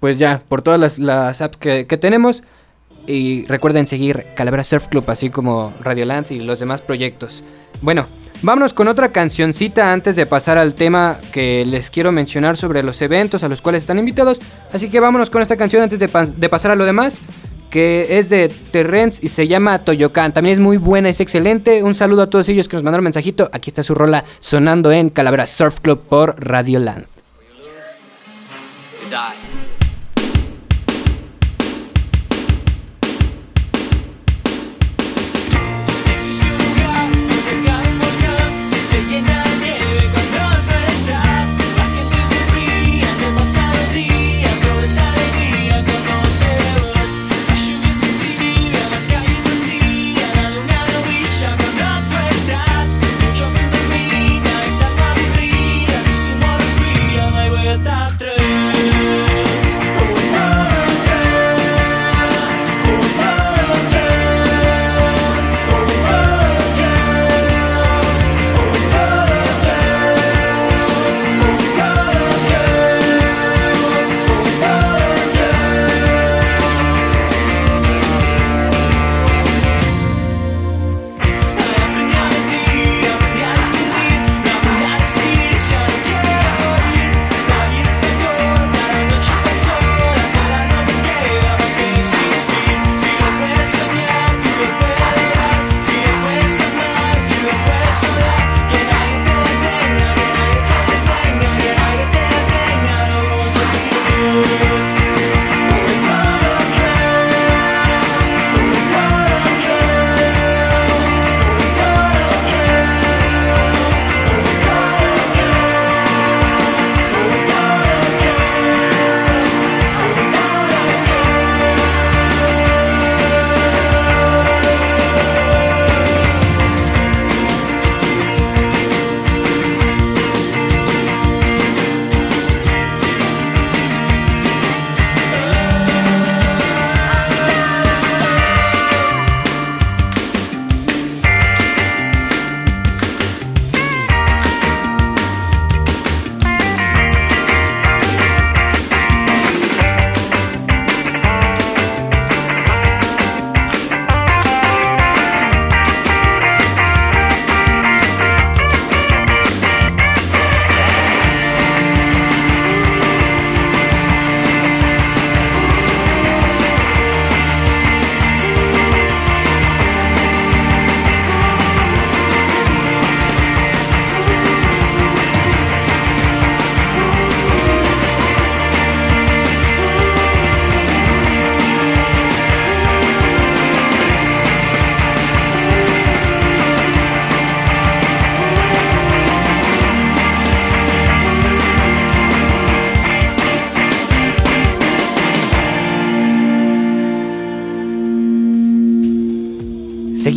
pues 0.00 0.18
ya, 0.18 0.42
por 0.48 0.62
todas 0.62 0.78
las, 0.78 0.98
las 0.98 1.40
apps 1.40 1.56
que, 1.56 1.86
que 1.86 1.96
tenemos. 1.96 2.42
Y 3.06 3.46
recuerden 3.46 3.86
seguir 3.86 4.26
Calavera 4.36 4.62
Surf 4.64 4.88
Club, 4.88 5.04
así 5.06 5.30
como 5.30 5.72
Radioland 5.80 6.30
y 6.30 6.40
los 6.40 6.60
demás 6.60 6.82
proyectos. 6.82 7.42
Bueno, 7.80 8.06
vámonos 8.42 8.72
con 8.72 8.88
otra 8.88 9.10
cancioncita 9.10 9.92
antes 9.92 10.16
de 10.16 10.26
pasar 10.26 10.58
al 10.58 10.74
tema 10.74 11.18
que 11.32 11.64
les 11.66 11.90
quiero 11.90 12.12
mencionar 12.12 12.56
sobre 12.56 12.82
los 12.82 13.00
eventos 13.02 13.44
a 13.44 13.48
los 13.48 13.62
cuales 13.62 13.82
están 13.82 13.98
invitados. 13.98 14.40
Así 14.72 14.88
que 14.90 15.00
vámonos 15.00 15.30
con 15.30 15.42
esta 15.42 15.56
canción 15.56 15.82
antes 15.82 15.98
de, 15.98 16.08
pas- 16.08 16.34
de 16.34 16.48
pasar 16.48 16.70
a 16.70 16.76
lo 16.76 16.84
demás. 16.84 17.18
Que 17.70 18.18
es 18.18 18.30
de 18.30 18.48
Terrence 18.48 19.20
y 19.22 19.28
se 19.28 19.46
llama 19.46 19.80
Toyocan. 19.80 20.32
También 20.32 20.54
es 20.54 20.58
muy 20.58 20.78
buena, 20.78 21.10
es 21.10 21.20
excelente. 21.20 21.82
Un 21.82 21.94
saludo 21.94 22.22
a 22.22 22.26
todos 22.30 22.48
ellos 22.48 22.66
que 22.66 22.76
nos 22.76 22.82
mandaron 22.82 23.04
mensajito. 23.04 23.50
Aquí 23.52 23.68
está 23.68 23.82
su 23.82 23.94
rola 23.94 24.24
sonando 24.40 24.90
en 24.90 25.10
Calavera 25.10 25.44
Surf 25.44 25.80
Club 25.80 26.00
por 26.08 26.34
Radioland. 26.42 27.04
you 29.10 29.57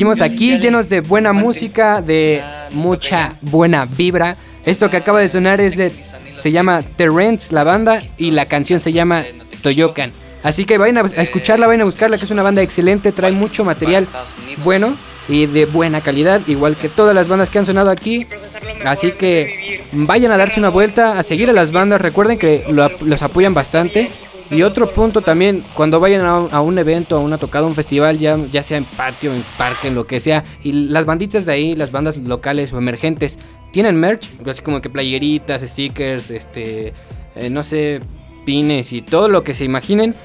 Seguimos 0.02 0.22
aquí 0.22 0.58
llenos 0.58 0.90
de 0.90 1.02
buena 1.02 1.32
música, 1.32 2.02
de 2.02 2.44
mucha 2.72 3.36
buena 3.40 3.86
vibra. 3.86 4.36
Esto 4.66 4.90
que 4.90 4.98
acaba 4.98 5.20
de 5.20 5.28
sonar 5.28 5.62
es 5.62 5.78
de 5.78 5.92
se 6.40 6.52
llama 6.52 6.82
The 6.96 7.08
Rents, 7.08 7.52
la 7.52 7.64
banda, 7.64 8.02
y 8.18 8.32
la 8.32 8.48
canción 8.48 8.80
se 8.80 8.94
llama 8.94 9.24
Toyokan. 9.62 10.12
Así 10.42 10.66
que 10.66 10.80
vayan 10.80 10.98
a, 10.98 11.22
escucharla, 11.22 11.68
vayan 11.68 11.82
a 11.82 11.86
buscarla, 11.86 12.18
que 12.18 12.26
es 12.26 12.32
una 12.32 12.42
banda 12.42 12.64
excelente, 12.64 13.12
trae 13.12 13.32
mucho 13.32 13.64
material 13.64 14.08
bueno 14.64 14.98
y 15.30 15.46
de 15.46 15.68
buena 15.68 16.02
calidad, 16.02 16.42
igual 16.48 16.78
que 16.78 16.90
todas 16.90 17.14
las 17.14 17.28
bandas 17.28 17.52
que 17.52 17.60
han 17.60 17.68
sonado 17.68 17.92
aquí. 17.92 18.26
Así 18.84 19.12
que 19.12 19.84
vayan 19.92 20.32
a 20.32 20.38
darse 20.38 20.60
una 20.60 20.70
vuelta, 20.70 21.20
a 21.20 21.22
seguir 21.22 21.48
a 21.52 21.54
las 21.54 21.72
bandas, 21.72 22.02
recuerden 22.02 22.40
que 22.40 22.66
lo 22.68 22.90
los 23.02 23.22
apoyan 23.22 23.54
bastante. 23.54 24.10
Y 24.52 24.64
otro 24.64 24.92
punto 24.94 25.22
también, 25.22 25.64
cuando 25.74 26.02
vayan 26.02 26.26
a, 26.26 26.62
un 26.62 26.78
evento, 26.78 27.16
a 27.16 27.20
una 27.20 27.38
tocada, 27.38 27.64
a 27.64 27.70
un 27.70 27.76
festival, 27.76 28.20
ya, 28.20 28.38
ya 28.52 28.62
sea 28.64 28.78
en 28.78 28.84
patio, 28.84 29.34
en 29.34 29.46
parque, 29.58 29.88
en 29.88 29.96
lo 29.96 30.06
que 30.06 30.20
sea, 30.20 30.44
y 30.62 30.74
las 30.74 31.06
banditas 31.06 31.46
de 31.46 31.54
ahí, 31.54 31.76
las 31.76 31.94
bandas 31.94 32.18
locales 32.18 32.74
o 32.74 32.78
emergentes, 32.78 33.40
tienen 33.72 33.96
merch, 33.96 34.30
así 34.46 34.62
como 34.62 34.82
que 34.82 34.90
playeritas, 34.90 35.62
stickers, 35.62 36.32
este, 36.32 36.94
eh, 37.38 37.50
no 37.50 37.64
sé, 37.64 38.02
pines 38.46 38.92
y 38.92 39.02
todo 39.02 39.30
lo 39.30 39.42
que 39.44 39.54
se 39.54 39.64
imaginen, 39.64 40.16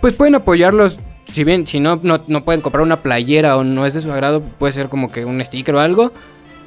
pues 0.00 0.14
pueden 0.14 0.34
apoyarlos. 0.34 0.98
Si 1.32 1.44
bien, 1.44 1.64
si 1.66 1.78
no, 1.78 2.00
no, 2.02 2.20
no 2.26 2.44
pueden 2.44 2.60
comprar 2.60 2.82
una 2.82 3.02
playera 3.02 3.56
o 3.56 3.62
no 3.62 3.86
es 3.86 3.94
de 3.94 4.00
su 4.00 4.12
agrado, 4.12 4.42
puede 4.42 4.72
ser 4.72 4.88
como 4.88 5.12
que 5.12 5.24
un 5.24 5.42
sticker 5.44 5.76
o 5.76 5.80
algo. 5.80 6.12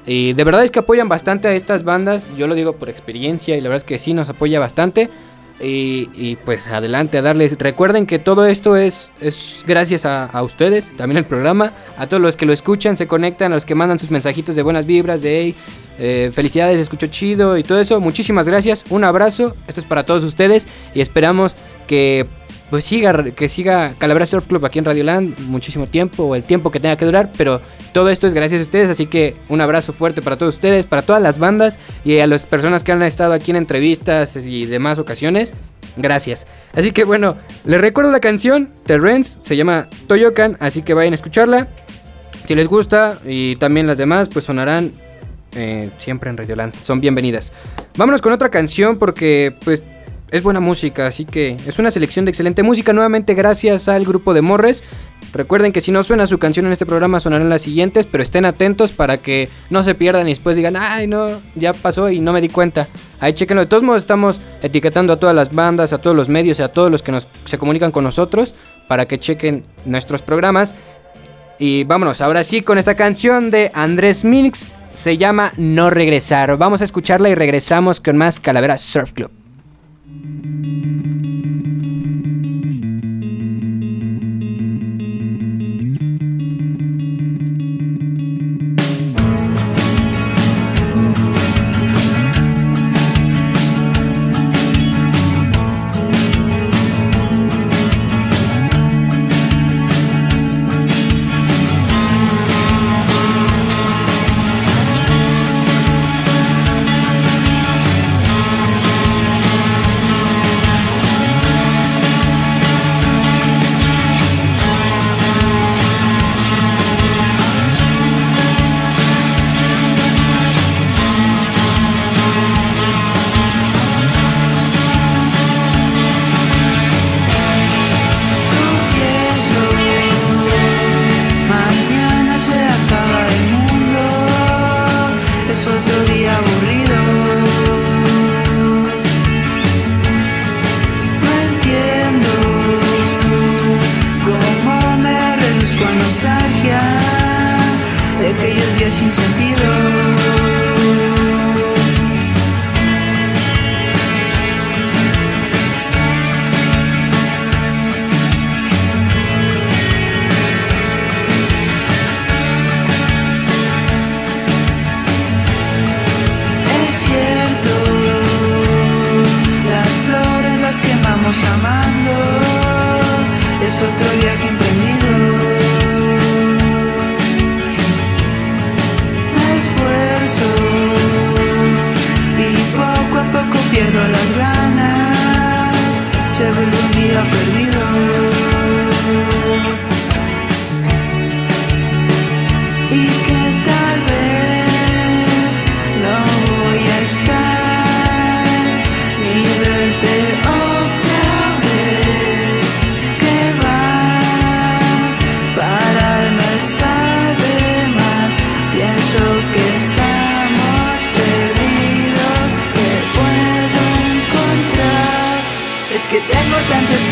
Y 0.06 0.34
de 0.34 0.44
verdad 0.46 0.64
es 0.64 0.72
que 0.72 0.80
apoyan 0.80 1.10
bastante 1.10 1.50
a 1.50 1.54
estas 1.54 1.84
bandas. 1.84 2.30
Yo 2.38 2.48
lo 2.48 2.56
digo 2.56 2.74
por 2.74 2.90
experiencia 2.90 3.58
y 3.58 3.62
la 3.62 3.68
verdad 3.68 3.84
es 3.84 3.84
que 3.84 4.00
sí 4.00 4.14
nos 4.14 4.30
apoya 4.30 4.60
bastante. 4.60 5.10
Y, 5.60 6.36
pues 6.46 6.68
adelante 6.68 7.18
a 7.18 7.22
darles. 7.22 7.58
Recuerden 7.58 8.06
que 8.06 8.20
todo 8.20 8.46
esto 8.46 8.76
es, 8.76 9.12
es 9.22 9.64
gracias 9.66 10.06
a, 10.06 10.26
a 10.26 10.44
ustedes, 10.44 10.96
también 10.96 11.18
el 11.18 11.26
programa, 11.26 11.74
a 11.98 12.08
todos 12.08 12.22
los 12.22 12.38
que 12.38 12.46
lo 12.46 12.54
escuchan, 12.54 12.96
se 12.96 13.08
conectan, 13.08 13.52
a 13.52 13.56
los 13.56 13.66
que 13.66 13.74
mandan 13.74 13.98
sus 13.98 14.12
mensajitos 14.12 14.56
de 14.56 14.62
buenas 14.62 14.86
vibras, 14.86 15.22
de 15.22 15.42
hey, 15.42 15.56
eh, 16.00 16.32
felicidades, 16.32 16.80
escucho 16.80 17.08
chido 17.08 17.58
y 17.58 17.64
todo 17.64 17.80
eso. 17.80 18.00
Muchísimas 18.00 18.48
gracias, 18.48 18.86
un 18.90 19.04
abrazo, 19.04 19.56
esto 19.68 19.82
es 19.82 19.88
para 19.88 20.06
todos 20.06 20.24
ustedes 20.24 20.68
y 20.94 21.02
esperamos 21.02 21.56
que 21.88 22.28
pues 22.70 22.84
siga, 22.84 23.24
que 23.32 23.48
siga 23.48 23.94
Calavera 23.98 24.26
Surf 24.26 24.48
Club 24.48 24.66
aquí 24.66 24.80
en 24.80 24.86
Radioland 24.86 25.40
muchísimo 25.40 25.88
tiempo 25.88 26.24
o 26.24 26.36
el 26.36 26.44
tiempo 26.44 26.72
que 26.72 26.80
tenga 26.80 26.98
que 26.98 27.06
durar, 27.06 27.32
pero 27.38 27.62
todo 27.94 28.10
esto 28.10 28.28
es 28.28 28.34
gracias 28.34 28.60
a 28.60 28.64
ustedes, 28.64 28.90
así 28.90 29.06
que 29.06 29.36
un 29.50 29.62
abrazo 29.62 29.94
fuerte 29.94 30.22
para 30.22 30.38
todos 30.38 30.56
ustedes, 30.56 30.86
para 30.86 31.02
todas 31.02 31.22
las 31.22 31.38
bandas 31.40 31.80
y 32.04 32.20
a 32.20 32.28
las 32.28 32.46
personas 32.46 32.84
que 32.84 32.92
han 32.92 33.02
estado 33.04 33.34
aquí 33.34 33.52
en 33.52 33.58
entrevistas 33.58 34.36
y 34.36 34.66
demás 34.66 35.00
ocasiones. 35.00 35.54
Gracias. 35.96 36.46
Así 36.74 36.92
que 36.92 37.06
bueno, 37.06 37.38
les 37.66 37.82
recuerdo 37.82 38.12
la 38.12 38.20
canción, 38.20 38.70
The 38.86 39.00
Rents, 39.00 39.40
se 39.42 39.56
llama 39.56 39.88
Toyokan, 40.08 40.58
así 40.60 40.84
que 40.84 40.94
vayan 40.94 41.14
a 41.14 41.16
escucharla. 41.16 41.68
Si 42.46 42.56
les 42.56 42.68
gusta 42.68 43.20
y 43.26 43.56
también 43.56 43.88
las 43.88 43.98
demás, 43.98 44.30
pues 44.32 44.46
sonarán 44.46 44.92
eh, 45.54 45.90
siempre 45.98 46.30
en 46.30 46.38
Radioland. 46.38 46.74
Son 46.84 47.02
bienvenidas. 47.02 47.52
Vámonos 47.96 48.22
con 48.22 48.32
otra 48.32 48.50
canción 48.50 48.98
porque 49.00 49.56
pues 49.66 49.82
es 50.32 50.44
buena 50.44 50.60
música, 50.60 51.08
así 51.08 51.26
que 51.26 51.58
es 51.66 51.80
una 51.80 51.92
selección 51.92 52.26
de 52.26 52.32
excelente 52.32 52.64
música. 52.64 52.94
Nuevamente 52.94 53.34
gracias 53.34 53.88
al 53.88 54.06
grupo 54.06 54.34
de 54.34 54.42
Morres. 54.42 54.84
Recuerden 55.34 55.72
que 55.72 55.82
si 55.82 55.92
no 55.92 56.04
suena 56.04 56.26
su 56.26 56.38
canción 56.38 56.66
en 56.66 56.72
este 56.72 56.86
programa 56.86 57.20
sonarán 57.20 57.50
las 57.50 57.62
siguientes, 57.62 58.06
pero 58.06 58.24
estén 58.24 58.46
atentos 58.46 58.92
para 58.92 59.18
que 59.18 59.50
no 59.70 59.84
se 59.84 59.96
pierdan 59.96 60.28
y 60.28 60.32
después 60.32 60.56
digan, 60.56 60.76
ay 60.76 61.08
no, 61.08 61.42
ya 61.56 61.74
pasó 61.74 62.10
y 62.10 62.20
no 62.20 62.34
me 62.34 62.42
di 62.42 62.50
cuenta. 62.50 62.88
Ahí 63.20 63.34
chequenlo. 63.34 63.62
De 63.62 63.68
todos 63.68 63.84
modos 63.84 64.02
estamos 64.02 64.40
etiquetando 64.62 65.14
a 65.14 65.20
todas 65.20 65.36
las 65.36 65.54
bandas, 65.54 65.94
a 65.94 66.00
todos 66.00 66.16
los 66.16 66.30
medios 66.30 66.60
y 66.60 66.64
a 66.64 66.72
todos 66.72 66.92
los 66.92 67.04
que 67.04 67.12
nos, 67.12 67.28
se 67.46 67.58
comunican 67.58 67.92
con 67.92 68.04
nosotros 68.04 68.56
para 68.88 69.08
que 69.08 69.20
chequen 69.20 69.66
nuestros 69.86 70.22
programas. 70.22 70.76
Y 71.60 71.84
vámonos, 71.86 72.22
ahora 72.22 72.44
sí 72.44 72.62
con 72.62 72.78
esta 72.78 72.96
canción 72.96 73.50
de 73.50 73.72
Andrés 73.74 74.24
Minix. 74.24 74.68
Se 74.94 75.18
llama 75.18 75.54
No 75.58 75.90
Regresar. 75.90 76.58
Vamos 76.58 76.82
a 76.82 76.86
escucharla 76.86 77.30
y 77.30 77.36
regresamos 77.36 78.00
con 78.00 78.18
más 78.18 78.40
Calavera 78.40 78.78
Surf 78.78 79.14
Club. 79.14 79.47
Música 80.28 80.97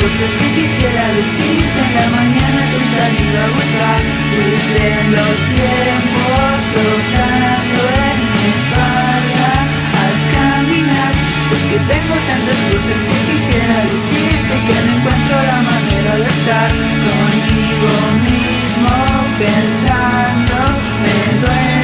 cosas 0.05 0.33
que 0.37 0.47
quisiera 0.61 1.03
decirte 1.17 1.79
en 1.81 1.93
la 1.97 2.07
mañana 2.13 2.61
que 2.69 2.77
he 2.77 2.89
salido 2.93 3.37
a 3.41 3.49
buscar. 3.57 3.99
Dicen 4.37 5.05
los 5.17 5.37
tiempos 5.57 6.53
soplando 6.77 7.81
en 8.05 8.17
mi 8.33 8.45
espalda 8.53 9.53
al 10.03 10.15
caminar. 10.35 11.13
Es 11.53 11.61
que 11.69 11.77
tengo 11.89 12.15
tantas 12.29 12.59
cosas 12.69 12.99
que 13.09 13.17
quisiera 13.29 13.77
decirte 13.93 14.53
que 14.67 14.77
no 14.85 14.91
encuentro 14.97 15.35
la 15.51 15.59
manera 15.73 16.13
de 16.21 16.29
estar 16.37 16.71
conmigo 17.05 17.93
mismo 18.29 18.93
pensando 19.41 20.55
me 21.01 21.17
duele 21.41 21.74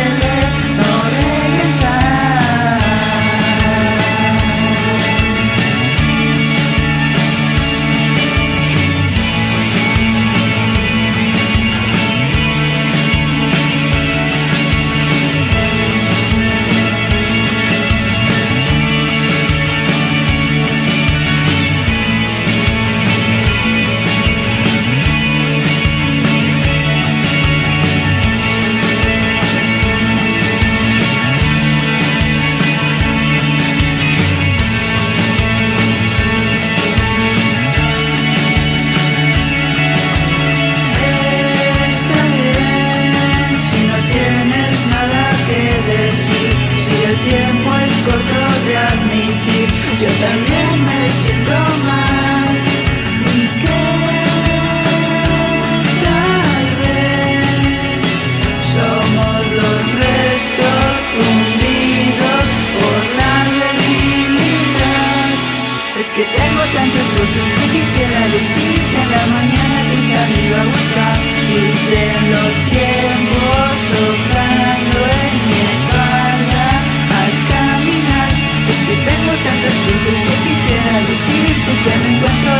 quisiera 81.11 81.51
decirte 81.51 81.71
que 81.83 81.97
no 81.97 82.17
encuentro 82.17 82.50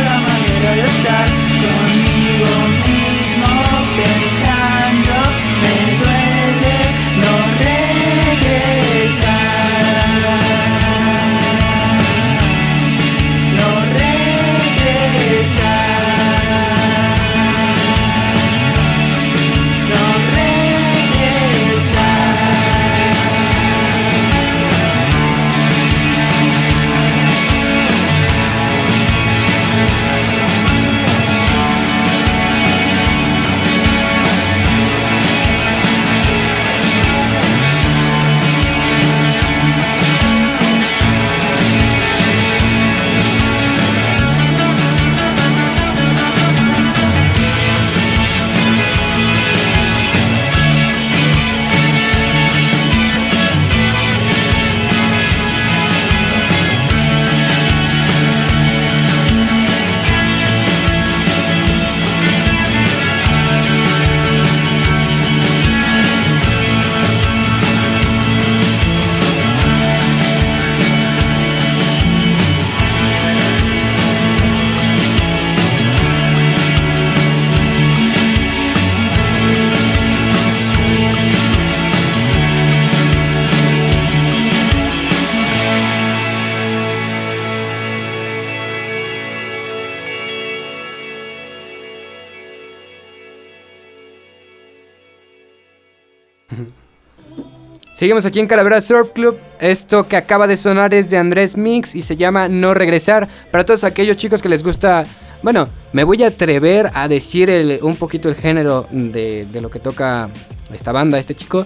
Seguimos 98.02 98.26
aquí 98.26 98.40
en 98.40 98.48
Calavera 98.48 98.80
Surf 98.80 99.10
Club. 99.10 99.38
Esto 99.60 100.08
que 100.08 100.16
acaba 100.16 100.48
de 100.48 100.56
sonar 100.56 100.92
es 100.92 101.08
de 101.08 101.18
Andrés 101.18 101.56
Mix 101.56 101.94
y 101.94 102.02
se 102.02 102.16
llama 102.16 102.48
No 102.48 102.74
Regresar. 102.74 103.28
Para 103.52 103.64
todos 103.64 103.84
aquellos 103.84 104.16
chicos 104.16 104.42
que 104.42 104.48
les 104.48 104.64
gusta. 104.64 105.06
Bueno, 105.40 105.68
me 105.92 106.02
voy 106.02 106.24
a 106.24 106.26
atrever 106.26 106.90
a 106.94 107.06
decir 107.06 107.78
un 107.80 107.94
poquito 107.94 108.28
el 108.28 108.34
género 108.34 108.88
de, 108.90 109.46
de 109.46 109.60
lo 109.60 109.70
que 109.70 109.78
toca 109.78 110.28
esta 110.74 110.90
banda, 110.90 111.16
este 111.16 111.36
chico. 111.36 111.64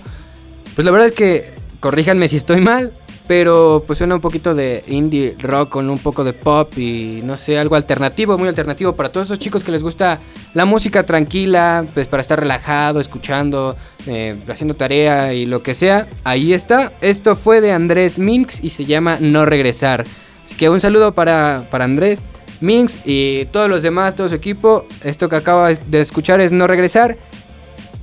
Pues 0.74 0.84
la 0.84 0.90
verdad 0.90 1.06
es 1.06 1.14
que, 1.14 1.54
corríjanme 1.80 2.28
si 2.28 2.36
estoy 2.36 2.60
mal, 2.60 2.92
pero 3.26 3.82
pues 3.86 3.98
suena 3.98 4.14
un 4.14 4.20
poquito 4.20 4.54
de 4.54 4.84
indie 4.86 5.36
rock 5.38 5.70
con 5.70 5.90
un 5.90 5.98
poco 5.98 6.24
de 6.24 6.32
pop 6.32 6.72
y 6.78 7.20
no 7.24 7.36
sé, 7.36 7.58
algo 7.58 7.74
alternativo, 7.74 8.38
muy 8.38 8.48
alternativo 8.48 8.94
para 8.94 9.10
todos 9.10 9.26
esos 9.28 9.38
chicos 9.38 9.64
que 9.64 9.72
les 9.72 9.82
gusta 9.82 10.20
la 10.54 10.64
música 10.64 11.04
tranquila, 11.04 11.84
pues 11.94 12.06
para 12.06 12.20
estar 12.20 12.38
relajado, 12.38 13.00
escuchando, 13.00 13.76
eh, 14.06 14.36
haciendo 14.48 14.74
tarea 14.74 15.34
y 15.34 15.46
lo 15.46 15.62
que 15.62 15.74
sea. 15.74 16.06
Ahí 16.24 16.52
está. 16.52 16.92
Esto 17.00 17.36
fue 17.36 17.60
de 17.60 17.72
Andrés 17.72 18.18
Minx 18.18 18.62
y 18.62 18.70
se 18.70 18.84
llama 18.84 19.18
No 19.20 19.44
Regresar. 19.44 20.04
Así 20.44 20.54
que 20.54 20.70
un 20.70 20.80
saludo 20.80 21.12
para, 21.12 21.66
para 21.70 21.84
Andrés 21.84 22.20
Minx 22.60 22.98
y 23.04 23.46
todos 23.46 23.68
los 23.68 23.82
demás, 23.82 24.14
todo 24.14 24.28
su 24.28 24.34
equipo. 24.34 24.86
Esto 25.04 25.28
que 25.28 25.36
acaba 25.36 25.70
de 25.70 26.00
escuchar 26.00 26.40
es 26.40 26.52
No 26.52 26.66
Regresar. 26.66 27.16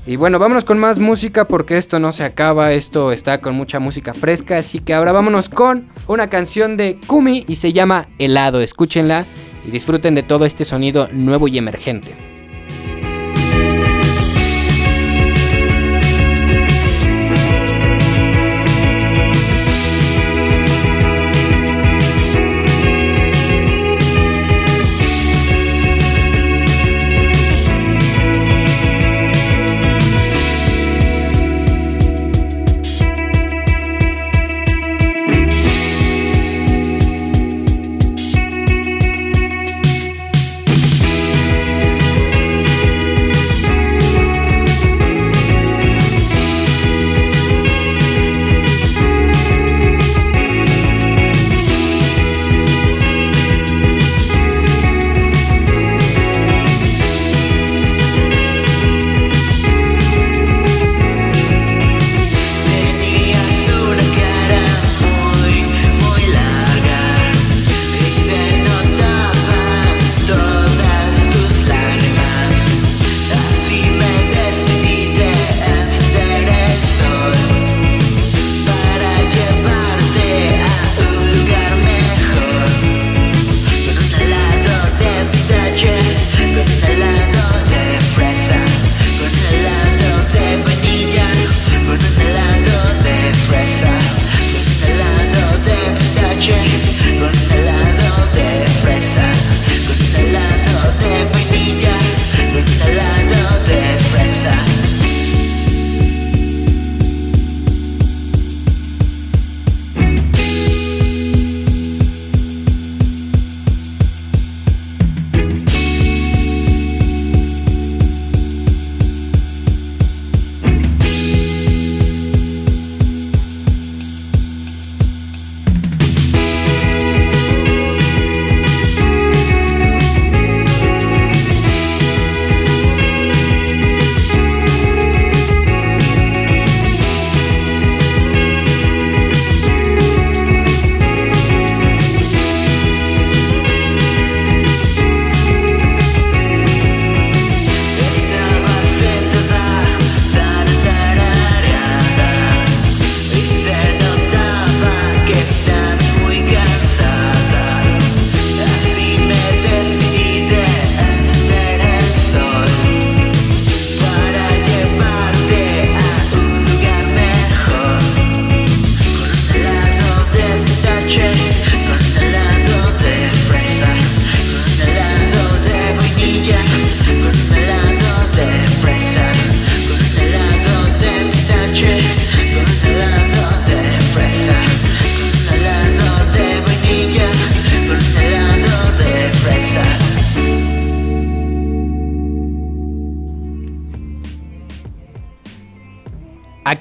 Y 0.06 0.18
bueno, 0.18 0.38
vámonos 0.38 0.66
con 0.66 0.80
más 0.80 1.00
música 1.00 1.46
porque 1.46 1.78
esto 1.78 1.98
no 1.98 2.12
se 2.12 2.26
acaba, 2.26 2.74
esto 2.74 3.14
está 3.14 3.38
con 3.38 3.56
mucha 3.56 3.80
música 3.80 4.14
fresca, 4.14 4.58
así 4.58 4.80
que 4.80 4.94
ahora 4.94 5.14
vámonos 5.14 5.48
con 5.48 5.88
una 6.08 6.28
canción 6.28 6.76
de 6.76 7.00
Kumi 7.08 7.46
y 7.48 7.56
se 7.56 7.72
llama 7.72 8.08
Helado, 8.20 8.60
escúchenla 8.60 9.26
y 9.66 9.72
disfruten 9.72 10.14
de 10.14 10.24
todo 10.24 10.46
este 10.46 10.66
sonido 10.66 11.08
nuevo 11.14 11.48
y 11.48 11.58
emergente. 11.58 12.33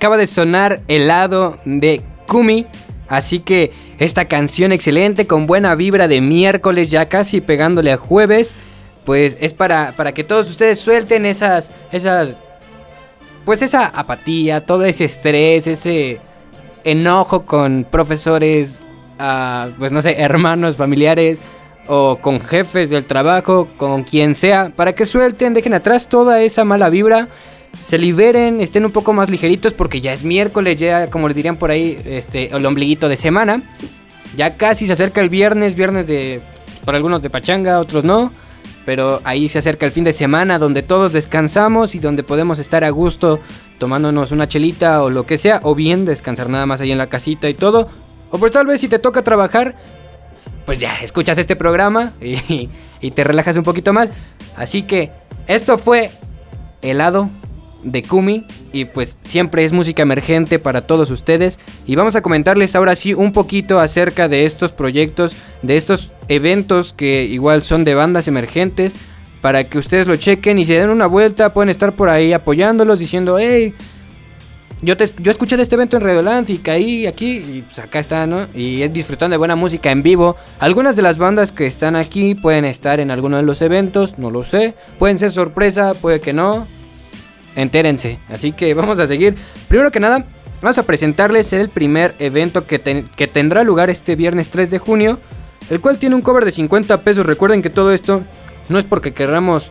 Acaba 0.02 0.16
de 0.16 0.26
sonar 0.26 0.80
helado 0.88 1.58
de 1.64 2.02
Kumi. 2.26 2.66
Así 3.06 3.38
que 3.38 3.70
esta 4.00 4.24
canción 4.24 4.72
excelente 4.72 5.28
con 5.28 5.46
buena 5.46 5.76
vibra 5.76 6.08
de 6.08 6.20
miércoles 6.20 6.90
ya 6.90 7.08
casi 7.08 7.40
pegándole 7.40 7.92
a 7.92 7.96
jueves. 7.98 8.56
Pues 9.04 9.36
es 9.40 9.52
para, 9.52 9.92
para 9.92 10.10
que 10.10 10.24
todos 10.24 10.50
ustedes 10.50 10.80
suelten 10.80 11.24
esas, 11.24 11.70
esas, 11.92 12.36
pues 13.44 13.62
esa 13.62 13.86
apatía, 13.86 14.66
todo 14.66 14.84
ese 14.84 15.04
estrés, 15.04 15.68
ese 15.68 16.18
enojo 16.82 17.46
con 17.46 17.86
profesores, 17.88 18.80
ah, 19.20 19.68
pues 19.78 19.92
no 19.92 20.02
sé, 20.02 20.20
hermanos, 20.20 20.74
familiares 20.74 21.38
o 21.86 22.18
con 22.20 22.40
jefes 22.40 22.90
del 22.90 23.04
trabajo, 23.04 23.68
con 23.76 24.02
quien 24.02 24.34
sea, 24.34 24.72
para 24.74 24.94
que 24.94 25.06
suelten, 25.06 25.54
dejen 25.54 25.74
atrás 25.74 26.08
toda 26.08 26.40
esa 26.40 26.64
mala 26.64 26.90
vibra, 26.90 27.28
se 27.80 27.98
liberen, 27.98 28.60
estén 28.60 28.84
un 28.84 28.92
poco 28.92 29.12
más 29.12 29.30
ligeritos 29.30 29.72
porque 29.72 30.00
ya 30.00 30.12
es 30.12 30.24
miércoles, 30.24 30.76
ya 30.76 31.10
como 31.10 31.28
les 31.28 31.36
dirían 31.36 31.56
por 31.56 31.70
ahí, 31.70 32.00
este, 32.04 32.54
el 32.54 32.64
ombliguito 32.64 33.08
de 33.08 33.16
semana. 33.16 33.62
Ya 34.36 34.56
casi 34.56 34.86
se 34.86 34.92
acerca 34.92 35.20
el 35.20 35.28
viernes, 35.28 35.74
viernes 35.74 36.06
de, 36.06 36.40
para 36.84 36.96
algunos 36.96 37.22
de 37.22 37.30
pachanga, 37.30 37.80
otros 37.80 38.04
no. 38.04 38.32
Pero 38.84 39.20
ahí 39.24 39.48
se 39.48 39.58
acerca 39.58 39.86
el 39.86 39.92
fin 39.92 40.04
de 40.04 40.12
semana 40.12 40.58
donde 40.58 40.82
todos 40.82 41.12
descansamos 41.12 41.94
y 41.94 42.00
donde 42.00 42.24
podemos 42.24 42.58
estar 42.58 42.82
a 42.82 42.90
gusto 42.90 43.38
tomándonos 43.78 44.32
una 44.32 44.48
chelita 44.48 45.02
o 45.02 45.10
lo 45.10 45.24
que 45.24 45.38
sea. 45.38 45.60
O 45.62 45.74
bien 45.74 46.04
descansar 46.04 46.48
nada 46.48 46.66
más 46.66 46.80
ahí 46.80 46.90
en 46.90 46.98
la 46.98 47.06
casita 47.06 47.48
y 47.48 47.54
todo. 47.54 47.88
O 48.30 48.38
pues 48.38 48.52
tal 48.52 48.66
vez 48.66 48.80
si 48.80 48.88
te 48.88 48.98
toca 48.98 49.22
trabajar, 49.22 49.76
pues 50.66 50.78
ya 50.78 50.96
escuchas 50.96 51.38
este 51.38 51.54
programa 51.54 52.12
y, 52.20 52.68
y 53.00 53.10
te 53.12 53.24
relajas 53.24 53.56
un 53.56 53.62
poquito 53.64 53.92
más. 53.92 54.10
Así 54.56 54.82
que 54.82 55.12
esto 55.46 55.78
fue 55.78 56.10
helado 56.80 57.30
de 57.82 58.02
Kumi 58.02 58.46
y 58.72 58.84
pues 58.86 59.18
siempre 59.24 59.64
es 59.64 59.72
música 59.72 60.02
emergente 60.02 60.58
para 60.58 60.86
todos 60.86 61.10
ustedes 61.10 61.58
y 61.86 61.96
vamos 61.96 62.16
a 62.16 62.22
comentarles 62.22 62.74
ahora 62.74 62.96
sí 62.96 63.14
un 63.14 63.32
poquito 63.32 63.80
acerca 63.80 64.28
de 64.28 64.44
estos 64.44 64.72
proyectos, 64.72 65.36
de 65.62 65.76
estos 65.76 66.10
eventos 66.28 66.92
que 66.92 67.24
igual 67.24 67.62
son 67.62 67.84
de 67.84 67.94
bandas 67.94 68.28
emergentes 68.28 68.96
para 69.40 69.64
que 69.64 69.78
ustedes 69.78 70.06
lo 70.06 70.16
chequen 70.16 70.58
y 70.58 70.64
se 70.64 70.74
den 70.74 70.90
una 70.90 71.06
vuelta, 71.06 71.52
pueden 71.52 71.68
estar 71.68 71.92
por 71.92 72.08
ahí 72.08 72.32
apoyándolos 72.32 73.00
diciendo, 73.00 73.38
hey, 73.38 73.74
yo, 74.82 74.96
te, 74.96 75.08
yo 75.18 75.30
escuché 75.30 75.56
de 75.56 75.62
este 75.62 75.76
evento 75.76 75.96
en 75.96 76.02
Radioland 76.02 76.48
y 76.50 76.58
caí 76.58 77.06
aquí 77.06 77.36
y 77.36 77.62
pues 77.62 77.78
acá 77.78 77.98
está, 77.98 78.26
¿no? 78.26 78.46
Y 78.54 78.82
es 78.82 78.92
disfrutando 78.92 79.34
de 79.34 79.38
buena 79.38 79.56
música 79.56 79.92
en 79.92 80.02
vivo. 80.02 80.36
Algunas 80.58 80.96
de 80.96 81.02
las 81.02 81.18
bandas 81.18 81.52
que 81.52 81.66
están 81.66 81.94
aquí 81.94 82.34
pueden 82.34 82.64
estar 82.64 82.98
en 82.98 83.10
alguno 83.12 83.36
de 83.36 83.44
los 83.44 83.62
eventos, 83.62 84.18
no 84.18 84.30
lo 84.30 84.42
sé. 84.42 84.74
Pueden 84.98 85.20
ser 85.20 85.30
sorpresa, 85.30 85.94
puede 85.94 86.20
que 86.20 86.32
no. 86.32 86.66
Entérense. 87.56 88.18
Así 88.28 88.52
que 88.52 88.74
vamos 88.74 88.98
a 89.00 89.06
seguir. 89.06 89.36
Primero 89.68 89.90
que 89.90 90.00
nada, 90.00 90.24
vamos 90.60 90.78
a 90.78 90.82
presentarles 90.84 91.52
el 91.52 91.68
primer 91.68 92.14
evento 92.18 92.66
que, 92.66 93.04
que 93.14 93.26
tendrá 93.26 93.62
lugar 93.64 93.90
este 93.90 94.16
viernes 94.16 94.48
3 94.48 94.70
de 94.70 94.78
junio. 94.78 95.18
El 95.70 95.80
cual 95.80 95.98
tiene 95.98 96.14
un 96.14 96.22
cover 96.22 96.44
de 96.44 96.52
50 96.52 97.00
pesos. 97.02 97.24
Recuerden 97.24 97.62
que 97.62 97.70
todo 97.70 97.92
esto 97.92 98.22
no 98.68 98.78
es 98.78 98.84
porque 98.84 99.12
queramos... 99.12 99.68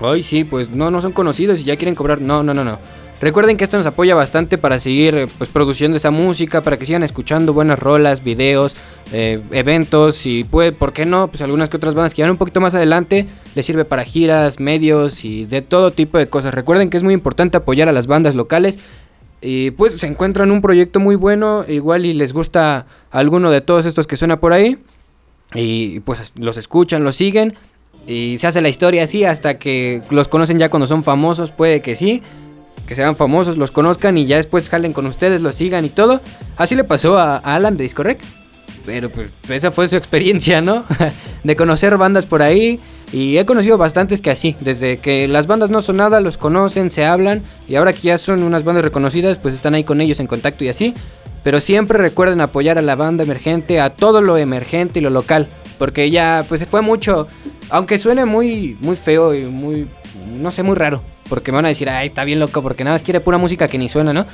Ay, 0.00 0.22
sí, 0.22 0.44
pues 0.44 0.70
no, 0.70 0.90
no 0.90 1.00
son 1.00 1.12
conocidos 1.12 1.60
y 1.60 1.64
ya 1.64 1.76
quieren 1.76 1.94
cobrar. 1.94 2.20
No, 2.20 2.42
no, 2.42 2.54
no, 2.54 2.64
no. 2.64 2.78
Recuerden 3.20 3.56
que 3.56 3.64
esto 3.64 3.76
nos 3.76 3.86
apoya 3.86 4.14
bastante 4.14 4.58
para 4.58 4.78
seguir 4.78 5.14
eh, 5.16 5.26
pues, 5.38 5.50
produciendo 5.50 5.96
esa 5.96 6.12
música, 6.12 6.60
para 6.60 6.76
que 6.76 6.86
sigan 6.86 7.02
escuchando 7.02 7.52
buenas 7.52 7.78
rolas, 7.78 8.22
videos, 8.22 8.76
eh, 9.12 9.42
eventos 9.50 10.24
y 10.24 10.44
puede, 10.44 10.70
¿por 10.70 10.92
qué 10.92 11.04
no? 11.04 11.26
Pues 11.26 11.42
algunas 11.42 11.68
que 11.68 11.76
otras 11.76 11.94
bandas 11.94 12.14
que 12.14 12.22
van 12.22 12.30
un 12.30 12.36
poquito 12.36 12.60
más 12.60 12.76
adelante 12.76 13.26
les 13.56 13.66
sirve 13.66 13.84
para 13.84 14.04
giras, 14.04 14.60
medios 14.60 15.24
y 15.24 15.46
de 15.46 15.62
todo 15.62 15.90
tipo 15.90 16.16
de 16.16 16.28
cosas. 16.28 16.54
Recuerden 16.54 16.90
que 16.90 16.96
es 16.96 17.02
muy 17.02 17.12
importante 17.12 17.56
apoyar 17.56 17.88
a 17.88 17.92
las 17.92 18.06
bandas 18.06 18.36
locales 18.36 18.78
y 19.40 19.72
pues 19.72 19.98
se 19.98 20.06
encuentran 20.06 20.52
un 20.52 20.60
proyecto 20.60 21.00
muy 21.00 21.16
bueno, 21.16 21.64
igual 21.66 22.06
y 22.06 22.12
les 22.12 22.32
gusta 22.32 22.86
alguno 23.10 23.50
de 23.50 23.60
todos 23.60 23.84
estos 23.86 24.06
que 24.06 24.16
suena 24.16 24.38
por 24.38 24.52
ahí 24.52 24.78
y 25.54 26.00
pues 26.00 26.32
los 26.38 26.56
escuchan, 26.56 27.02
los 27.02 27.16
siguen 27.16 27.54
y 28.06 28.36
se 28.38 28.46
hace 28.46 28.60
la 28.60 28.68
historia 28.68 29.02
así 29.02 29.24
hasta 29.24 29.58
que 29.58 30.02
los 30.10 30.28
conocen 30.28 30.58
ya 30.58 30.68
cuando 30.70 30.86
son 30.86 31.02
famosos, 31.02 31.50
puede 31.50 31.82
que 31.82 31.96
sí, 31.96 32.22
que 32.88 32.96
sean 32.96 33.14
famosos, 33.14 33.58
los 33.58 33.70
conozcan 33.70 34.16
y 34.16 34.24
ya 34.24 34.36
después 34.36 34.70
jalen 34.70 34.94
con 34.94 35.06
ustedes, 35.06 35.42
los 35.42 35.54
sigan 35.54 35.84
y 35.84 35.90
todo. 35.90 36.22
Así 36.56 36.74
le 36.74 36.84
pasó 36.84 37.18
a, 37.18 37.36
Alan 37.36 37.76
de 37.76 37.84
Discorrect. 37.84 38.22
Pero 38.86 39.10
pues 39.10 39.28
esa 39.50 39.70
fue 39.70 39.86
su 39.88 39.96
experiencia, 39.96 40.62
¿no? 40.62 40.84
de 41.44 41.54
conocer 41.54 41.98
bandas 41.98 42.24
por 42.24 42.40
ahí. 42.40 42.80
Y 43.12 43.36
he 43.36 43.44
conocido 43.44 43.76
bastantes 43.76 44.22
que 44.22 44.30
así, 44.30 44.56
desde 44.60 44.98
que 44.98 45.28
las 45.28 45.46
bandas 45.46 45.68
no 45.68 45.82
son 45.82 45.98
nada, 45.98 46.22
los 46.22 46.38
conocen, 46.38 46.90
se 46.90 47.04
hablan. 47.04 47.42
Y 47.68 47.74
ahora 47.74 47.92
que 47.92 48.00
ya 48.00 48.16
son 48.16 48.42
unas 48.42 48.64
bandas 48.64 48.84
reconocidas, 48.84 49.36
pues 49.36 49.52
están 49.52 49.74
ahí 49.74 49.84
con 49.84 50.00
ellos 50.00 50.18
en 50.18 50.26
contacto 50.26 50.64
y 50.64 50.68
así. 50.68 50.94
Pero 51.44 51.60
siempre 51.60 51.98
recuerden 51.98 52.40
apoyar 52.40 52.78
a 52.78 52.82
la 52.82 52.96
banda 52.96 53.22
emergente, 53.22 53.80
a 53.80 53.90
todo 53.90 54.22
lo 54.22 54.38
emergente 54.38 55.00
y 55.00 55.02
lo 55.02 55.10
local. 55.10 55.46
Porque 55.78 56.10
ya, 56.10 56.46
pues 56.48 56.64
fue 56.64 56.80
mucho. 56.80 57.28
Aunque 57.68 57.98
suene 57.98 58.24
muy, 58.24 58.78
muy 58.80 58.96
feo 58.96 59.34
y 59.34 59.44
muy, 59.44 59.86
no 60.40 60.50
sé, 60.50 60.62
muy 60.62 60.74
raro. 60.74 61.02
Porque 61.28 61.52
me 61.52 61.56
van 61.56 61.66
a 61.66 61.68
decir, 61.68 61.88
ay, 61.90 62.06
está 62.06 62.24
bien 62.24 62.38
loco, 62.40 62.62
porque 62.62 62.84
nada 62.84 62.94
más 62.94 63.02
quiere 63.02 63.20
pura 63.20 63.38
música 63.38 63.68
que 63.68 63.78
ni 63.78 63.88
suena, 63.88 64.12
¿no? 64.12 64.26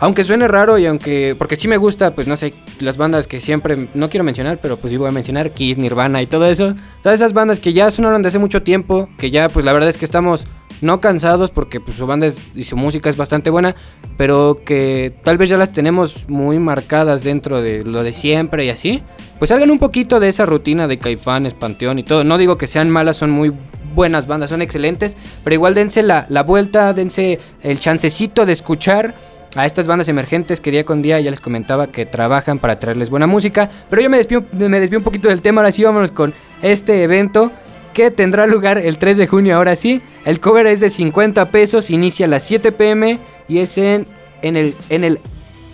Aunque 0.00 0.22
suene 0.22 0.46
raro 0.46 0.78
y 0.78 0.86
aunque. 0.86 1.34
Porque 1.36 1.56
sí 1.56 1.66
me 1.66 1.76
gusta, 1.76 2.12
pues 2.12 2.28
no 2.28 2.36
sé, 2.36 2.54
las 2.78 2.96
bandas 2.96 3.26
que 3.26 3.40
siempre. 3.40 3.88
No 3.94 4.08
quiero 4.08 4.22
mencionar, 4.22 4.58
pero 4.62 4.76
pues 4.76 4.92
sí 4.92 4.96
voy 4.96 5.08
a 5.08 5.12
mencionar. 5.12 5.50
Kiss, 5.50 5.76
Nirvana 5.76 6.22
y 6.22 6.26
todo 6.26 6.46
eso. 6.46 6.74
Todas 7.02 7.18
esas 7.18 7.32
bandas 7.32 7.58
que 7.58 7.72
ya 7.72 7.90
sonaron 7.90 8.22
de 8.22 8.28
hace 8.28 8.38
mucho 8.38 8.62
tiempo. 8.62 9.08
Que 9.18 9.30
ya, 9.32 9.48
pues 9.48 9.64
la 9.64 9.72
verdad 9.72 9.88
es 9.88 9.98
que 9.98 10.04
estamos 10.04 10.46
no 10.80 11.00
cansados 11.00 11.50
porque 11.50 11.80
pues, 11.80 11.96
su 11.96 12.06
banda 12.06 12.28
es- 12.28 12.38
y 12.54 12.62
su 12.62 12.76
música 12.76 13.08
es 13.10 13.16
bastante 13.16 13.50
buena. 13.50 13.74
Pero 14.16 14.60
que 14.64 15.12
tal 15.24 15.36
vez 15.36 15.50
ya 15.50 15.56
las 15.56 15.72
tenemos 15.72 16.28
muy 16.28 16.60
marcadas 16.60 17.24
dentro 17.24 17.60
de 17.60 17.84
lo 17.84 18.04
de 18.04 18.12
siempre 18.12 18.64
y 18.64 18.70
así. 18.70 19.02
Pues 19.40 19.48
salgan 19.48 19.70
un 19.70 19.80
poquito 19.80 20.20
de 20.20 20.28
esa 20.28 20.46
rutina 20.46 20.86
de 20.86 20.98
Caifanes, 20.98 21.54
Panteón 21.54 21.98
y 21.98 22.04
todo. 22.04 22.22
No 22.22 22.38
digo 22.38 22.56
que 22.56 22.68
sean 22.68 22.88
malas, 22.88 23.16
son 23.16 23.30
muy 23.30 23.52
buenas 23.98 24.28
bandas, 24.28 24.50
son 24.50 24.62
excelentes. 24.62 25.16
Pero 25.42 25.54
igual 25.54 25.74
dense 25.74 26.04
la, 26.04 26.24
la 26.28 26.44
vuelta, 26.44 26.92
dense 26.92 27.40
el 27.62 27.80
chancecito 27.80 28.46
de 28.46 28.52
escuchar 28.52 29.16
a 29.56 29.66
estas 29.66 29.88
bandas 29.88 30.08
emergentes 30.08 30.60
que 30.60 30.70
día 30.70 30.84
con 30.84 31.02
día 31.02 31.18
ya 31.18 31.32
les 31.32 31.40
comentaba 31.40 31.88
que 31.88 32.06
trabajan 32.06 32.60
para 32.60 32.78
traerles 32.78 33.10
buena 33.10 33.26
música. 33.26 33.68
Pero 33.90 34.00
yo 34.00 34.08
me 34.08 34.18
desvío, 34.18 34.44
me 34.52 34.78
desvío 34.78 35.00
un 35.00 35.04
poquito 35.04 35.28
del 35.28 35.42
tema, 35.42 35.62
ahora 35.62 35.72
sí 35.72 35.82
vámonos 35.82 36.12
con 36.12 36.32
este 36.62 37.02
evento 37.02 37.50
que 37.92 38.12
tendrá 38.12 38.46
lugar 38.46 38.78
el 38.78 38.98
3 38.98 39.16
de 39.16 39.26
junio, 39.26 39.56
ahora 39.56 39.74
sí. 39.74 40.00
El 40.24 40.38
cover 40.38 40.68
es 40.68 40.78
de 40.78 40.90
50 40.90 41.50
pesos, 41.50 41.90
inicia 41.90 42.26
a 42.26 42.28
las 42.28 42.44
7 42.44 42.70
pm 42.70 43.18
y 43.48 43.58
es 43.58 43.76
en, 43.78 44.06
en, 44.42 44.56
el, 44.56 44.76
en 44.90 45.02
el 45.02 45.18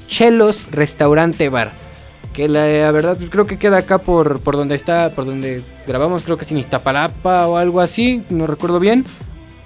Chelos 0.09 0.67
Restaurante 0.71 1.51
Bar. 1.51 1.84
Que 2.35 2.49
la, 2.49 2.91
verdad 2.91 3.17
pues 3.17 3.31
creo 3.31 3.47
que 3.47 3.59
queda 3.59 3.79
acá 3.79 3.99
por, 3.99 4.41
por 4.41 4.57
donde 4.57 4.75
está, 4.75 5.11
por 5.15 5.25
donde 5.25 5.63
grabamos, 5.87 6.23
creo 6.25 6.37
que 6.37 6.45
es 6.45 6.51
en 6.51 6.59
Iztapalapa 6.59 7.47
o 7.47 7.57
algo 7.57 7.81
así, 7.81 8.25
no 8.29 8.47
recuerdo 8.47 8.81
bien. 8.81 9.07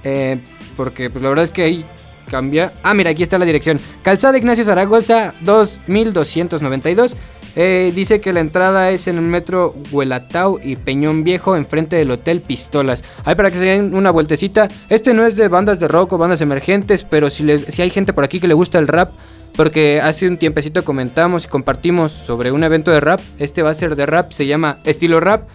Eh, 0.04 0.38
porque 0.76 1.10
pues 1.10 1.22
la 1.22 1.30
verdad 1.30 1.46
es 1.46 1.50
que 1.50 1.62
ahí 1.62 1.84
cambia. 2.30 2.72
Ah, 2.82 2.94
mira, 2.94 3.10
aquí 3.10 3.22
está 3.22 3.38
la 3.38 3.44
dirección. 3.44 3.80
Calzada 4.02 4.38
Ignacio 4.38 4.64
Zaragoza 4.64 5.34
2292. 5.40 7.16
Eh, 7.56 7.92
dice 7.92 8.20
que 8.20 8.32
la 8.32 8.40
entrada 8.40 8.90
es 8.90 9.08
en 9.08 9.16
el 9.16 9.24
metro 9.24 9.74
Huelatao 9.90 10.60
y 10.62 10.76
Peñón 10.76 11.24
Viejo, 11.24 11.56
enfrente 11.56 11.96
del 11.96 12.10
Hotel 12.10 12.40
Pistolas. 12.40 13.02
Ahí 13.24 13.34
para 13.34 13.50
que 13.50 13.58
se 13.58 13.64
den 13.64 13.94
una 13.94 14.12
vueltecita. 14.12 14.68
Este 14.88 15.12
no 15.12 15.26
es 15.26 15.34
de 15.34 15.48
bandas 15.48 15.80
de 15.80 15.88
rock 15.88 16.12
o 16.12 16.18
bandas 16.18 16.40
emergentes, 16.40 17.02
pero 17.02 17.30
si, 17.30 17.42
les, 17.42 17.62
si 17.62 17.82
hay 17.82 17.90
gente 17.90 18.12
por 18.12 18.22
aquí 18.22 18.38
que 18.38 18.46
le 18.46 18.54
gusta 18.54 18.78
el 18.78 18.86
rap, 18.86 19.10
porque 19.58 20.00
hace 20.00 20.28
un 20.28 20.36
tiempecito 20.36 20.84
comentamos 20.84 21.44
y 21.44 21.48
compartimos 21.48 22.12
sobre 22.12 22.52
un 22.52 22.62
evento 22.62 22.92
de 22.92 23.00
rap. 23.00 23.18
Este 23.40 23.60
va 23.60 23.70
a 23.70 23.74
ser 23.74 23.96
de 23.96 24.06
rap, 24.06 24.30
se 24.30 24.46
llama 24.46 24.78
Estilo 24.84 25.18
Rap. 25.18 25.48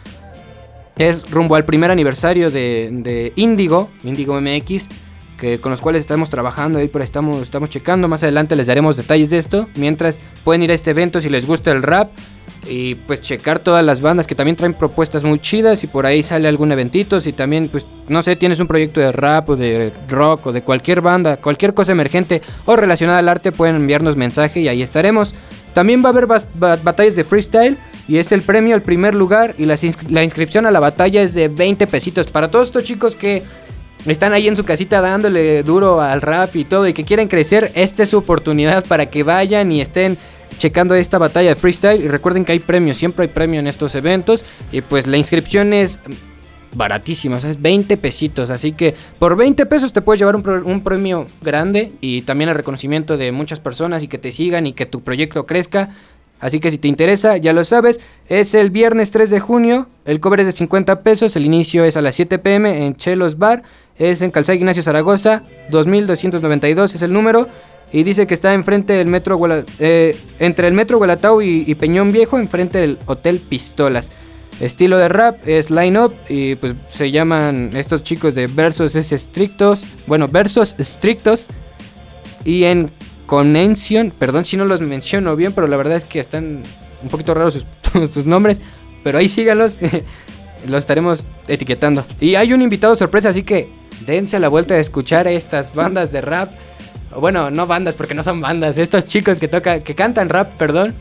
Es 0.97 1.31
rumbo 1.31 1.55
al 1.55 1.63
primer 1.63 1.89
aniversario 1.89 2.51
de, 2.51 2.89
de 2.91 3.31
Indigo, 3.37 3.89
Indigo 4.03 4.41
MX, 4.41 4.89
que, 5.37 5.57
con 5.59 5.69
los 5.71 5.79
cuales 5.79 6.01
estamos 6.01 6.29
trabajando 6.29 6.79
ahí, 6.79 6.89
pero 6.89 7.01
estamos, 7.01 7.41
estamos 7.43 7.69
checando. 7.69 8.09
Más 8.09 8.23
adelante 8.23 8.57
les 8.57 8.67
daremos 8.67 8.97
detalles 8.97 9.29
de 9.29 9.37
esto. 9.37 9.69
Mientras 9.75 10.19
pueden 10.43 10.63
ir 10.63 10.71
a 10.71 10.73
este 10.73 10.91
evento 10.91 11.21
si 11.21 11.29
les 11.29 11.47
gusta 11.47 11.71
el 11.71 11.81
rap. 11.81 12.11
Y 12.69 12.95
pues 12.95 13.19
checar 13.19 13.59
todas 13.59 13.83
las 13.83 13.99
bandas 13.99 14.25
que 14.25 14.35
también 14.35 14.55
traen 14.55 14.73
propuestas 14.73 15.23
muy 15.23 15.39
chidas. 15.39 15.83
Y 15.83 15.87
por 15.87 16.05
ahí 16.05 16.23
sale 16.23 16.47
algún 16.47 16.71
eventito. 16.71 17.19
Si 17.19 17.33
también, 17.33 17.67
pues, 17.67 17.85
no 18.07 18.21
sé, 18.23 18.35
tienes 18.35 18.59
un 18.59 18.67
proyecto 18.67 18.99
de 19.01 19.11
rap 19.11 19.49
o 19.49 19.55
de 19.55 19.91
rock 20.07 20.47
o 20.47 20.51
de 20.53 20.61
cualquier 20.61 21.01
banda, 21.01 21.37
cualquier 21.37 21.73
cosa 21.73 21.91
emergente 21.91 22.41
o 22.65 22.75
relacionada 22.75 23.19
al 23.19 23.29
arte, 23.29 23.51
pueden 23.51 23.75
enviarnos 23.75 24.15
mensaje 24.15 24.61
y 24.61 24.67
ahí 24.67 24.81
estaremos. 24.81 25.35
También 25.73 26.03
va 26.03 26.07
a 26.07 26.11
haber 26.11 26.27
batallas 26.27 27.15
de 27.15 27.23
freestyle. 27.23 27.77
Y 28.05 28.17
es 28.17 28.33
el 28.33 28.41
premio 28.41 28.75
al 28.75 28.81
primer 28.81 29.15
lugar. 29.15 29.55
Y 29.57 29.65
la 29.65 30.23
inscripción 30.23 30.65
a 30.65 30.71
la 30.71 30.79
batalla 30.79 31.21
es 31.21 31.33
de 31.33 31.47
20 31.47 31.87
pesitos. 31.87 32.27
Para 32.27 32.51
todos 32.51 32.67
estos 32.67 32.83
chicos 32.83 33.15
que 33.15 33.43
están 34.05 34.33
ahí 34.33 34.47
en 34.49 34.55
su 34.57 34.65
casita 34.65 34.99
dándole 34.99 35.63
duro 35.63 36.01
al 36.01 36.21
rap 36.21 36.55
y 36.57 36.65
todo 36.65 36.85
y 36.87 36.93
que 36.93 37.05
quieren 37.05 37.29
crecer, 37.29 37.71
esta 37.75 38.03
es 38.03 38.09
su 38.09 38.17
oportunidad 38.17 38.83
para 38.83 39.05
que 39.05 39.23
vayan 39.23 39.71
y 39.71 39.79
estén 39.79 40.17
checando 40.57 40.95
esta 40.95 41.17
batalla 41.17 41.49
de 41.49 41.55
freestyle. 41.55 42.03
Y 42.03 42.07
recuerden 42.07 42.45
que 42.45 42.51
hay 42.53 42.59
premios, 42.59 42.97
siempre 42.97 43.23
hay 43.23 43.29
premio 43.29 43.59
en 43.59 43.67
estos 43.67 43.95
eventos. 43.95 44.45
Y 44.71 44.81
pues 44.81 45.07
la 45.07 45.17
inscripción 45.17 45.73
es 45.73 45.99
baratísimas, 46.75 47.43
es 47.43 47.61
20 47.61 47.97
pesitos, 47.97 48.49
así 48.49 48.71
que 48.71 48.95
por 49.19 49.35
20 49.35 49.65
pesos 49.65 49.93
te 49.93 50.01
puedes 50.01 50.19
llevar 50.19 50.35
un 50.35 50.81
premio 50.83 51.27
grande 51.41 51.91
y 52.01 52.23
también 52.23 52.49
el 52.49 52.55
reconocimiento 52.55 53.17
de 53.17 53.31
muchas 53.31 53.59
personas 53.59 54.03
y 54.03 54.07
que 54.07 54.17
te 54.17 54.31
sigan 54.31 54.65
y 54.65 54.73
que 54.73 54.85
tu 54.85 55.01
proyecto 55.01 55.45
crezca. 55.45 55.89
Así 56.39 56.59
que 56.59 56.71
si 56.71 56.77
te 56.77 56.89
interesa, 56.89 57.37
ya 57.37 57.53
lo 57.53 57.63
sabes, 57.63 58.01
es 58.27 58.53
el 58.53 58.69
viernes 58.69 59.11
3 59.11 59.29
de 59.29 59.39
junio, 59.39 59.87
el 60.05 60.19
cover 60.19 60.41
es 60.41 60.47
de 60.47 60.51
50 60.51 61.01
pesos, 61.01 61.35
el 61.37 61.45
inicio 61.45 61.85
es 61.85 61.95
a 61.95 62.01
las 62.01 62.15
7 62.15 62.37
pm 62.39 62.85
en 62.85 62.95
Chelos 62.95 63.37
Bar, 63.37 63.63
es 63.97 64.21
en 64.21 64.31
Calzada 64.31 64.55
Ignacio 64.55 64.83
Zaragoza, 64.83 65.43
2292 65.69 66.95
es 66.95 67.01
el 67.01 67.13
número, 67.13 67.47
y 67.93 68.03
dice 68.03 68.25
que 68.25 68.33
está 68.33 68.53
enfrente 68.53 68.93
del 68.93 69.07
metro, 69.07 69.39
eh, 69.79 70.17
entre 70.39 70.67
el 70.67 70.73
metro 70.73 70.97
Gualatao 70.97 71.43
y, 71.43 71.73
Peñón 71.75 72.11
Viejo, 72.11 72.39
enfrente 72.39 72.79
del 72.79 72.97
Hotel 73.05 73.39
Pistolas. 73.39 74.11
Estilo 74.59 74.97
de 74.97 75.07
rap 75.09 75.47
es 75.47 75.69
line 75.69 75.99
up 75.99 76.13
y 76.27 76.55
pues 76.55 76.73
se 76.89 77.11
llaman 77.11 77.71
estos 77.75 78.03
chicos 78.03 78.35
de 78.35 78.47
versos 78.47 78.95
es 78.95 79.11
estrictos, 79.11 79.83
bueno, 80.05 80.27
versos 80.27 80.75
estrictos 80.77 81.47
y 82.45 82.65
en 82.65 82.91
Connection, 83.25 84.11
perdón 84.11 84.45
si 84.45 84.57
no 84.57 84.65
los 84.65 84.81
menciono 84.81 85.35
bien, 85.35 85.53
pero 85.53 85.67
la 85.67 85.77
verdad 85.77 85.97
es 85.97 86.05
que 86.05 86.19
están 86.19 86.61
un 87.01 87.09
poquito 87.09 87.33
raros 87.33 87.53
sus, 87.53 88.09
sus 88.11 88.25
nombres, 88.25 88.61
pero 89.03 89.17
ahí 89.17 89.27
síganlos, 89.29 89.77
los 90.67 90.77
estaremos 90.79 91.25
etiquetando. 91.47 92.05
Y 92.19 92.35
hay 92.35 92.53
un 92.53 92.61
invitado 92.61 92.95
sorpresa, 92.95 93.29
así 93.29 93.43
que 93.43 93.67
dense 94.05 94.39
la 94.39 94.49
vuelta 94.49 94.75
de 94.75 94.81
escuchar 94.81 95.27
estas 95.27 95.73
bandas 95.73 96.11
de 96.11 96.21
rap. 96.21 96.51
Bueno, 97.19 97.49
no 97.49 97.67
bandas 97.67 97.95
porque 97.95 98.13
no 98.13 98.23
son 98.23 98.41
bandas, 98.41 98.77
estos 98.77 99.05
chicos 99.05 99.39
que 99.39 99.47
tocan, 99.47 99.81
que 99.81 99.95
cantan 99.95 100.29
rap, 100.29 100.57
perdón, 100.57 100.93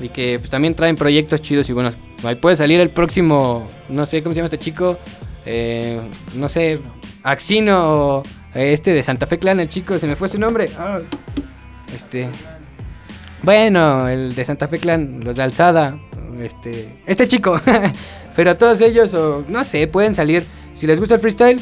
y 0.00 0.08
que 0.08 0.38
pues, 0.38 0.50
también 0.50 0.74
traen 0.74 0.96
proyectos 0.96 1.42
chidos 1.42 1.68
y 1.68 1.72
buenos. 1.72 1.96
Ahí 2.24 2.34
puede 2.34 2.56
salir 2.56 2.80
el 2.80 2.90
próximo, 2.90 3.68
no 3.88 4.06
sé 4.06 4.22
cómo 4.22 4.34
se 4.34 4.38
llama 4.38 4.46
este 4.46 4.58
chico, 4.58 4.98
eh, 5.46 6.00
no 6.34 6.48
sé, 6.48 6.80
Axino 7.22 8.22
eh, 8.54 8.72
este 8.72 8.92
de 8.92 9.02
Santa 9.02 9.26
Fe 9.26 9.38
Clan, 9.38 9.60
el 9.60 9.68
chico, 9.68 9.98
se 9.98 10.06
me 10.06 10.16
fue 10.16 10.28
su 10.28 10.38
nombre. 10.38 10.70
Ah, 10.78 10.98
este. 11.94 12.28
Bueno, 13.42 14.08
el 14.08 14.34
de 14.34 14.44
Santa 14.44 14.68
Fe 14.68 14.78
Clan, 14.78 15.20
los 15.22 15.36
de 15.36 15.42
Alzada, 15.42 15.96
este, 16.40 16.88
este 17.06 17.28
chico. 17.28 17.60
Pero 18.36 18.56
todos 18.56 18.80
ellos, 18.80 19.14
o 19.14 19.44
no 19.48 19.64
sé, 19.64 19.86
pueden 19.86 20.14
salir. 20.14 20.44
Si 20.74 20.86
les 20.86 20.98
gusta 20.98 21.14
el 21.14 21.20
freestyle 21.20 21.60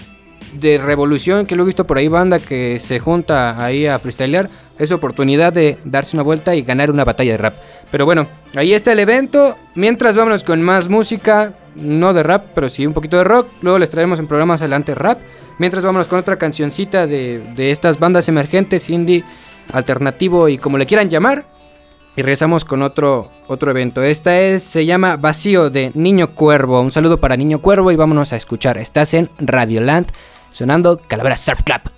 de 0.54 0.78
Revolución, 0.78 1.46
que 1.46 1.56
lo 1.56 1.62
he 1.62 1.66
visto 1.66 1.86
por 1.86 1.98
ahí, 1.98 2.08
banda 2.08 2.38
que 2.38 2.78
se 2.80 2.98
junta 2.98 3.64
ahí 3.64 3.86
a 3.86 3.98
freestylear, 3.98 4.48
es 4.78 4.92
oportunidad 4.92 5.52
de 5.52 5.76
darse 5.84 6.16
una 6.16 6.22
vuelta 6.22 6.54
y 6.54 6.62
ganar 6.62 6.90
una 6.90 7.04
batalla 7.04 7.32
de 7.32 7.38
rap. 7.38 7.56
Pero 7.90 8.04
bueno, 8.04 8.26
ahí 8.54 8.72
está 8.72 8.92
el 8.92 9.00
evento. 9.00 9.56
Mientras 9.74 10.16
vámonos 10.16 10.44
con 10.44 10.62
más 10.62 10.88
música, 10.88 11.54
no 11.74 12.14
de 12.14 12.22
rap, 12.22 12.46
pero 12.54 12.68
sí 12.68 12.86
un 12.86 12.92
poquito 12.92 13.16
de 13.18 13.24
rock. 13.24 13.48
Luego 13.62 13.78
les 13.78 13.90
traemos 13.90 14.18
en 14.18 14.28
programas 14.28 14.60
adelante 14.60 14.94
rap. 14.94 15.18
Mientras 15.58 15.84
vámonos 15.84 16.06
con 16.06 16.20
otra 16.20 16.36
cancioncita 16.36 17.06
de, 17.06 17.42
de 17.56 17.72
estas 17.72 17.98
bandas 17.98 18.28
emergentes, 18.28 18.88
indie, 18.88 19.24
alternativo 19.72 20.48
y 20.48 20.58
como 20.58 20.78
le 20.78 20.86
quieran 20.86 21.10
llamar. 21.10 21.46
Y 22.16 22.22
regresamos 22.22 22.64
con 22.64 22.82
otro, 22.82 23.30
otro 23.46 23.70
evento. 23.70 24.02
Esta 24.02 24.40
es, 24.40 24.62
se 24.62 24.84
llama 24.84 25.16
Vacío 25.16 25.70
de 25.70 25.92
Niño 25.94 26.34
Cuervo. 26.34 26.80
Un 26.80 26.90
saludo 26.90 27.18
para 27.18 27.36
Niño 27.36 27.60
Cuervo 27.60 27.92
y 27.92 27.96
vámonos 27.96 28.32
a 28.32 28.36
escuchar. 28.36 28.76
Estás 28.78 29.14
en 29.14 29.28
Radioland 29.38 30.08
sonando 30.50 30.98
Calavera 31.06 31.36
Surf 31.36 31.62
Club. 31.62 31.97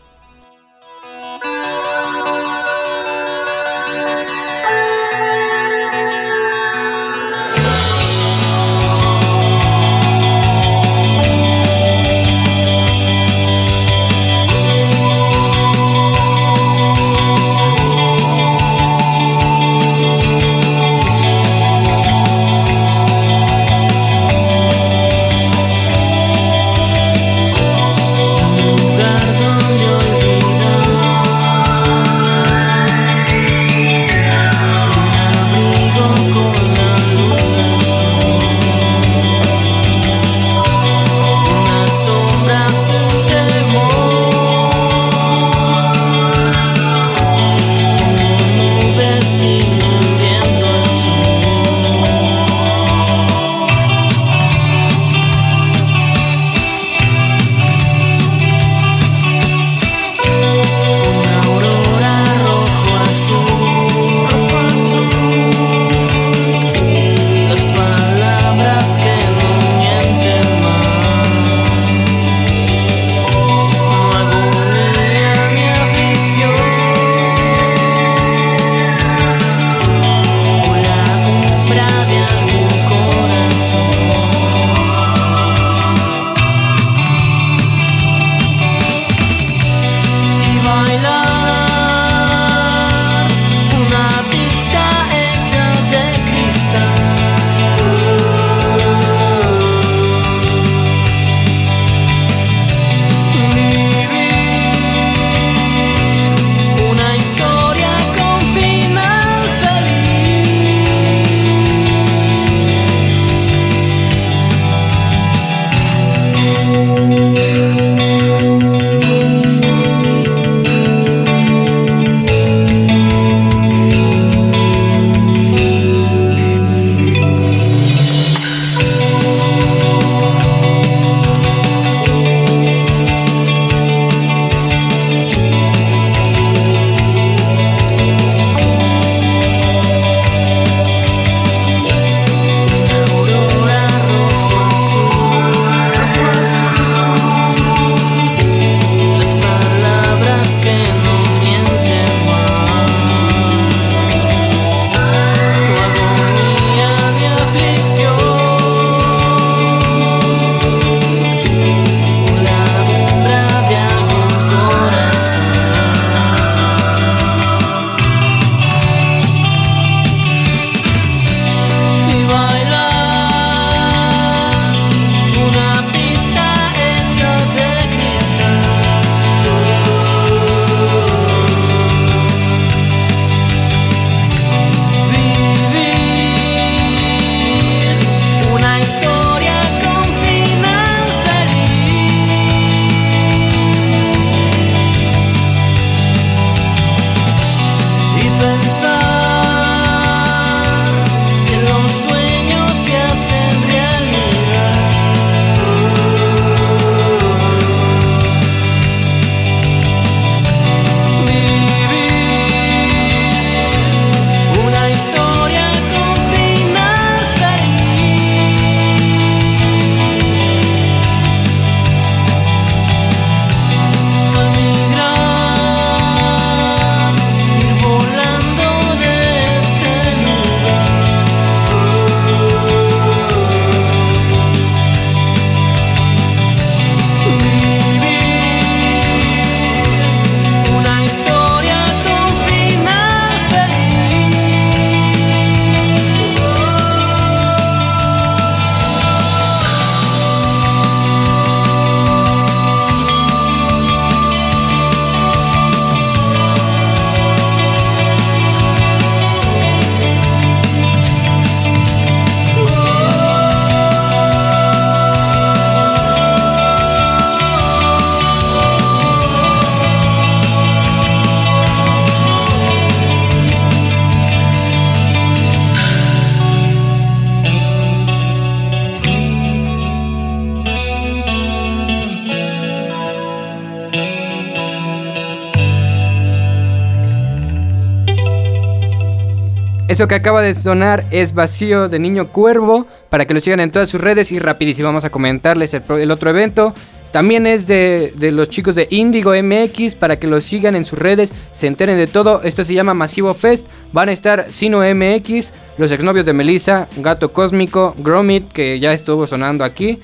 Que 290.08 290.14
acaba 290.14 290.40
de 290.40 290.54
sonar 290.54 291.04
es 291.10 291.34
Vacío 291.34 291.90
de 291.90 291.98
Niño 291.98 292.28
Cuervo, 292.28 292.86
para 293.10 293.26
que 293.26 293.34
lo 293.34 293.38
sigan 293.38 293.60
en 293.60 293.70
todas 293.70 293.90
sus 293.90 294.00
redes 294.00 294.32
y 294.32 294.38
rapidísimo 294.38 294.88
vamos 294.88 295.04
a 295.04 295.10
comentarles 295.10 295.74
el, 295.74 296.10
otro 296.10 296.30
evento. 296.30 296.74
También 297.12 297.46
es 297.46 297.66
de, 297.66 298.14
de 298.16 298.32
los 298.32 298.48
chicos 298.48 298.74
de 298.74 298.88
Indigo 298.90 299.32
MX, 299.34 299.94
para 299.96 300.18
que 300.18 300.26
lo 300.26 300.40
sigan 300.40 300.74
en 300.74 300.86
sus 300.86 300.98
redes, 300.98 301.34
se 301.52 301.66
enteren 301.66 301.98
de 301.98 302.06
todo. 302.06 302.42
Esto 302.42 302.64
se 302.64 302.72
llama 302.72 302.94
Masivo 302.94 303.34
Fest. 303.34 303.66
Van 303.92 304.08
a 304.08 304.12
estar 304.12 304.46
Sino 304.48 304.78
MX, 304.78 305.52
los 305.76 305.92
exnovios 305.92 306.24
de 306.24 306.32
Melissa, 306.32 306.88
Gato 306.96 307.34
Cósmico, 307.34 307.94
Gromit, 307.98 308.50
que 308.52 308.80
ya 308.80 308.94
estuvo 308.94 309.26
sonando 309.26 309.64
aquí, 309.64 310.00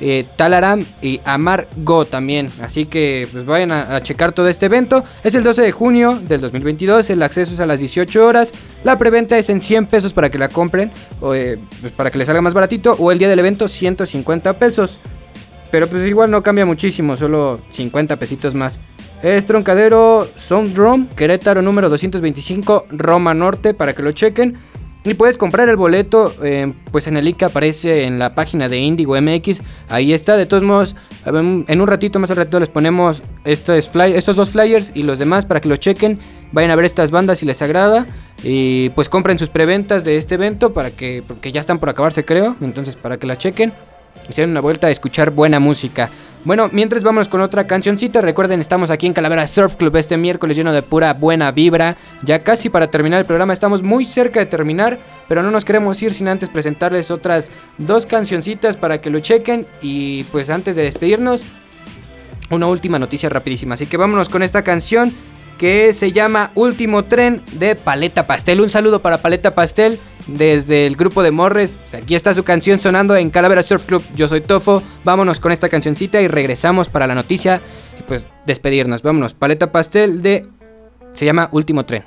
eh, 0.00 0.24
Talaram 0.36 0.84
y 1.02 1.20
Amar 1.24 1.68
Go 1.76 2.04
también. 2.04 2.50
Así 2.62 2.86
que 2.86 3.28
pues 3.30 3.44
vayan 3.44 3.70
a, 3.72 4.02
checar 4.02 4.32
todo 4.32 4.48
este 4.48 4.66
evento. 4.66 5.04
Es 5.22 5.34
el 5.34 5.44
12 5.44 5.62
de 5.62 5.72
junio 5.72 6.18
del 6.20 6.40
2022. 6.40 7.10
El 7.10 7.22
acceso 7.22 7.52
es 7.52 7.60
a 7.60 7.66
las 7.66 7.80
18 7.80 8.26
horas. 8.26 8.52
La 8.84 8.98
preventa 8.98 9.36
es 9.36 9.50
en 9.50 9.60
100 9.60 9.86
pesos 9.86 10.12
para 10.12 10.30
que 10.30 10.38
la 10.38 10.48
compren. 10.48 10.90
O, 11.20 11.34
eh, 11.34 11.58
pues, 11.80 11.92
para 11.92 12.10
que 12.10 12.18
les 12.18 12.26
salga 12.26 12.40
más 12.40 12.54
baratito. 12.54 12.96
O 12.98 13.12
el 13.12 13.18
día 13.18 13.28
del 13.28 13.38
evento 13.38 13.68
150 13.68 14.54
pesos. 14.54 15.00
Pero 15.70 15.86
pues 15.86 16.06
igual 16.06 16.30
no 16.30 16.42
cambia 16.42 16.66
muchísimo. 16.66 17.16
Solo 17.16 17.60
50 17.70 18.16
pesitos 18.16 18.54
más. 18.54 18.80
Es 19.22 19.44
Troncadero 19.44 20.26
Sound 20.34 20.74
Drum, 20.74 21.06
Querétaro 21.08 21.60
número 21.60 21.90
225, 21.90 22.86
Roma 22.90 23.34
Norte, 23.34 23.74
para 23.74 23.92
que 23.92 24.02
lo 24.02 24.12
chequen. 24.12 24.56
Y 25.02 25.14
puedes 25.14 25.38
comprar 25.38 25.68
el 25.70 25.76
boleto, 25.76 26.34
eh, 26.42 26.74
pues 26.92 27.06
en 27.06 27.16
el 27.16 27.24
link 27.24 27.42
aparece 27.42 28.04
en 28.04 28.18
la 28.18 28.34
página 28.34 28.68
de 28.68 28.78
Indigo 28.78 29.18
MX. 29.18 29.60
Ahí 29.88 30.12
está, 30.12 30.36
de 30.36 30.44
todos 30.44 30.62
modos, 30.62 30.94
en 31.24 31.80
un 31.80 31.86
ratito 31.86 32.18
más 32.18 32.30
al 32.30 32.36
ratito 32.36 32.60
les 32.60 32.68
ponemos 32.68 33.22
estos, 33.44 33.90
estos 33.96 34.36
dos 34.36 34.50
flyers 34.50 34.90
y 34.94 35.02
los 35.02 35.18
demás 35.18 35.46
para 35.46 35.60
que 35.60 35.70
los 35.70 35.80
chequen. 35.80 36.18
Vayan 36.52 36.70
a 36.70 36.76
ver 36.76 36.84
estas 36.84 37.10
bandas 37.10 37.38
si 37.38 37.46
les 37.46 37.62
agrada. 37.62 38.06
Y 38.42 38.90
pues 38.90 39.08
compren 39.08 39.38
sus 39.38 39.48
preventas 39.48 40.04
de 40.04 40.16
este 40.16 40.34
evento 40.34 40.72
para 40.72 40.90
que, 40.90 41.22
porque 41.26 41.52
ya 41.52 41.60
están 41.60 41.78
por 41.78 41.88
acabarse 41.88 42.24
creo. 42.24 42.56
Entonces 42.60 42.96
para 42.96 43.16
que 43.16 43.26
la 43.26 43.38
chequen. 43.38 43.72
Den 44.28 44.50
una 44.50 44.60
vuelta 44.60 44.86
a 44.86 44.90
escuchar 44.90 45.30
buena 45.30 45.58
música. 45.60 46.10
Bueno, 46.44 46.70
mientras 46.72 47.02
vámonos 47.02 47.28
con 47.28 47.40
otra 47.40 47.66
cancioncita. 47.66 48.20
Recuerden, 48.20 48.60
estamos 48.60 48.90
aquí 48.90 49.06
en 49.06 49.12
Calavera 49.12 49.46
Surf 49.46 49.76
Club 49.76 49.96
este 49.96 50.16
miércoles 50.16 50.56
lleno 50.56 50.72
de 50.72 50.82
pura 50.82 51.12
buena 51.12 51.50
vibra. 51.50 51.96
Ya 52.22 52.42
casi 52.42 52.70
para 52.70 52.90
terminar 52.90 53.20
el 53.20 53.26
programa, 53.26 53.52
estamos 53.52 53.82
muy 53.82 54.04
cerca 54.04 54.40
de 54.40 54.46
terminar. 54.46 54.98
Pero 55.28 55.42
no 55.42 55.50
nos 55.50 55.64
queremos 55.64 56.00
ir 56.02 56.14
sin 56.14 56.28
antes 56.28 56.48
presentarles 56.48 57.10
otras 57.10 57.50
dos 57.76 58.06
cancioncitas 58.06 58.76
para 58.76 59.00
que 59.00 59.10
lo 59.10 59.20
chequen. 59.20 59.66
Y 59.82 60.24
pues 60.24 60.48
antes 60.48 60.76
de 60.76 60.84
despedirnos, 60.84 61.44
una 62.50 62.68
última 62.68 62.98
noticia 62.98 63.28
rapidísima. 63.28 63.74
Así 63.74 63.86
que 63.86 63.96
vámonos 63.96 64.28
con 64.28 64.42
esta 64.42 64.62
canción 64.62 65.12
que 65.58 65.92
se 65.92 66.12
llama 66.12 66.52
Último 66.54 67.04
Tren 67.04 67.42
de 67.52 67.74
Paleta 67.74 68.26
Pastel. 68.26 68.62
Un 68.62 68.70
saludo 68.70 69.00
para 69.00 69.18
Paleta 69.18 69.54
Pastel 69.54 69.98
desde 70.36 70.86
el 70.86 70.96
grupo 70.96 71.22
de 71.22 71.30
Morres. 71.30 71.74
Pues 71.74 72.02
aquí 72.02 72.14
está 72.14 72.34
su 72.34 72.44
canción 72.44 72.78
sonando 72.78 73.16
en 73.16 73.30
Calavera 73.30 73.62
Surf 73.62 73.84
Club. 73.84 74.02
Yo 74.14 74.28
soy 74.28 74.40
Tofo. 74.40 74.82
Vámonos 75.04 75.40
con 75.40 75.52
esta 75.52 75.68
cancioncita 75.68 76.20
y 76.20 76.28
regresamos 76.28 76.88
para 76.88 77.06
la 77.06 77.14
noticia 77.14 77.60
y 77.98 78.02
pues 78.02 78.24
despedirnos. 78.46 79.02
Vámonos. 79.02 79.34
Paleta 79.34 79.72
Pastel 79.72 80.22
de... 80.22 80.46
Se 81.12 81.24
llama 81.24 81.48
Último 81.52 81.84
Tren. 81.84 82.04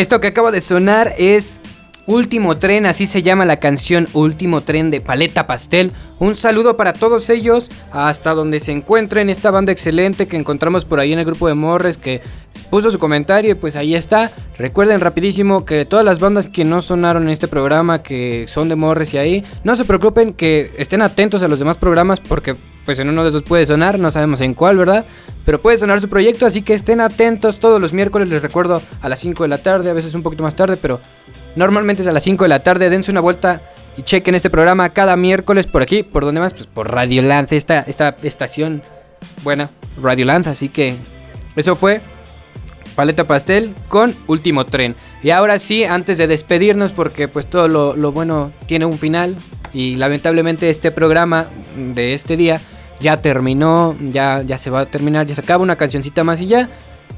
Esto 0.00 0.18
que 0.18 0.28
acaba 0.28 0.50
de 0.50 0.62
sonar 0.62 1.12
es 1.18 1.60
Último 2.06 2.56
Tren, 2.56 2.86
así 2.86 3.04
se 3.04 3.20
llama 3.22 3.44
la 3.44 3.60
canción 3.60 4.08
Último 4.14 4.62
Tren 4.62 4.90
de 4.90 5.02
Paleta 5.02 5.46
Pastel. 5.46 5.92
Un 6.18 6.36
saludo 6.36 6.78
para 6.78 6.94
todos 6.94 7.28
ellos, 7.28 7.70
hasta 7.92 8.32
donde 8.32 8.60
se 8.60 8.72
encuentren, 8.72 9.28
esta 9.28 9.50
banda 9.50 9.72
excelente 9.72 10.26
que 10.26 10.38
encontramos 10.38 10.86
por 10.86 11.00
ahí 11.00 11.12
en 11.12 11.18
el 11.18 11.26
grupo 11.26 11.48
de 11.48 11.54
Morres 11.54 11.98
que 11.98 12.22
puso 12.70 12.90
su 12.90 12.98
comentario 12.98 13.50
y 13.50 13.54
pues 13.56 13.76
ahí 13.76 13.94
está. 13.94 14.30
Recuerden 14.56 15.00
rapidísimo 15.00 15.66
que 15.66 15.84
todas 15.84 16.06
las 16.06 16.18
bandas 16.18 16.48
que 16.48 16.64
no 16.64 16.80
sonaron 16.80 17.24
en 17.24 17.28
este 17.28 17.46
programa, 17.46 18.02
que 18.02 18.46
son 18.48 18.70
de 18.70 18.76
Morres 18.76 19.12
y 19.12 19.18
ahí, 19.18 19.44
no 19.64 19.76
se 19.76 19.84
preocupen 19.84 20.32
que 20.32 20.72
estén 20.78 21.02
atentos 21.02 21.42
a 21.42 21.48
los 21.48 21.58
demás 21.58 21.76
programas 21.76 22.20
porque 22.20 22.56
pues 22.86 22.98
en 22.98 23.10
uno 23.10 23.22
de 23.22 23.28
esos 23.28 23.42
puede 23.42 23.66
sonar, 23.66 23.98
no 23.98 24.10
sabemos 24.10 24.40
en 24.40 24.54
cuál, 24.54 24.78
¿verdad? 24.78 25.04
Pero 25.44 25.58
puede 25.58 25.78
sonar 25.78 26.00
su 26.00 26.08
proyecto, 26.08 26.46
así 26.46 26.62
que 26.62 26.74
estén 26.74 27.00
atentos 27.00 27.58
todos 27.58 27.80
los 27.80 27.92
miércoles, 27.92 28.28
les 28.28 28.42
recuerdo 28.42 28.82
a 29.00 29.08
las 29.08 29.20
5 29.20 29.44
de 29.44 29.48
la 29.48 29.58
tarde, 29.58 29.90
a 29.90 29.94
veces 29.94 30.14
un 30.14 30.22
poquito 30.22 30.42
más 30.42 30.54
tarde, 30.54 30.76
pero 30.76 31.00
normalmente 31.56 32.02
es 32.02 32.08
a 32.08 32.12
las 32.12 32.22
5 32.22 32.44
de 32.44 32.48
la 32.48 32.62
tarde, 32.62 32.90
dense 32.90 33.10
una 33.10 33.20
vuelta 33.20 33.60
y 33.96 34.02
chequen 34.02 34.34
este 34.34 34.50
programa 34.50 34.90
cada 34.90 35.16
miércoles 35.16 35.66
por 35.66 35.82
aquí, 35.82 36.02
por 36.02 36.24
donde 36.24 36.40
más, 36.40 36.54
pues 36.54 36.66
por 36.66 36.92
Radio 36.92 37.22
Lance, 37.22 37.56
esta, 37.56 37.80
esta 37.80 38.16
estación 38.22 38.82
buena 39.42 39.70
Radioland. 40.00 40.48
Así 40.48 40.68
que 40.68 40.94
eso 41.56 41.76
fue 41.76 42.00
Paleta 42.94 43.24
Pastel 43.24 43.74
con 43.88 44.14
Último 44.26 44.66
Tren. 44.66 44.94
Y 45.22 45.30
ahora 45.30 45.58
sí, 45.58 45.84
antes 45.84 46.18
de 46.18 46.26
despedirnos, 46.26 46.92
porque 46.92 47.28
pues 47.28 47.46
todo 47.46 47.68
lo, 47.68 47.96
lo 47.96 48.12
bueno 48.12 48.52
tiene 48.66 48.86
un 48.86 48.98
final. 48.98 49.36
Y 49.72 49.96
lamentablemente 49.96 50.70
este 50.70 50.90
programa 50.90 51.46
de 51.76 52.14
este 52.14 52.36
día 52.36 52.60
ya 53.00 53.20
terminó, 53.22 53.96
ya, 54.12 54.42
ya 54.42 54.58
se 54.58 54.70
va 54.70 54.80
a 54.80 54.86
terminar, 54.86 55.26
ya 55.26 55.34
se 55.34 55.40
acaba 55.40 55.62
una 55.62 55.76
cancioncita 55.76 56.24
más 56.24 56.40
y 56.40 56.46
ya. 56.46 56.68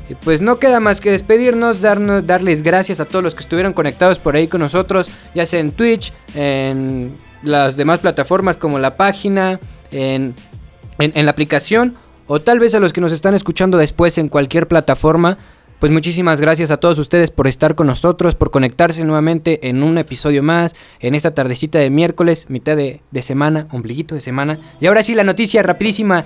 Y 0.09 0.15
pues 0.15 0.41
no 0.41 0.59
queda 0.59 0.81
más 0.81 1.01
que 1.01 1.11
despedirnos, 1.11 1.81
darnos, 1.81 2.27
darles 2.27 2.63
gracias 2.63 3.01
a 3.01 3.05
todos 3.05 3.23
los 3.23 3.35
que 3.35 3.41
estuvieron 3.41 3.73
conectados 3.73 4.19
por 4.19 4.35
ahí 4.37 4.49
con 4.49 4.61
nosotros, 4.61 5.11
ya 5.35 5.47
sea 5.47 5.61
en 5.61 5.73
Twitch, 5.73 6.13
en 6.35 7.17
las 7.43 7.77
demás 7.77 7.99
plataformas 7.99 8.57
como 8.57 8.79
la 8.79 8.97
página, 8.97 9.61
en, 9.91 10.35
en, 10.99 11.13
en 11.15 11.25
la 11.25 11.31
aplicación, 11.31 11.97
o 12.27 12.41
tal 12.41 12.61
vez 12.61 12.75
a 12.75 12.81
los 12.81 12.93
que 12.93 13.01
nos 13.01 13.13
están 13.13 13.35
escuchando 13.35 13.79
después 13.79 14.19
en 14.19 14.29
cualquier 14.29 14.69
plataforma. 14.69 15.39
Pues 15.83 15.91
muchísimas 15.91 16.41
gracias 16.41 16.71
a 16.71 16.77
todos 16.77 16.97
ustedes 17.01 17.33
por 17.33 17.49
estar 17.49 17.75
con 17.75 17.89
nosotros, 17.89 18.37
por 18.37 18.53
conectarse 18.53 19.03
nuevamente 19.03 19.69
en 19.69 19.83
un 19.83 19.99
episodio 19.99 20.41
más, 20.41 20.77
en 21.01 21.17
esta 21.17 21.35
tardecita 21.35 21.81
de 21.81 21.91
miércoles, 21.91 22.47
mitad 22.49 22.77
de, 22.77 23.01
semana, 23.21 23.67
ombliguito 23.73 24.15
de 24.15 24.21
semana. 24.21 24.59
Y 24.81 24.87
ahora 24.87 25.03
sí, 25.03 25.17
la 25.17 25.25
noticia 25.25 25.61
rapidísima. 25.61 26.25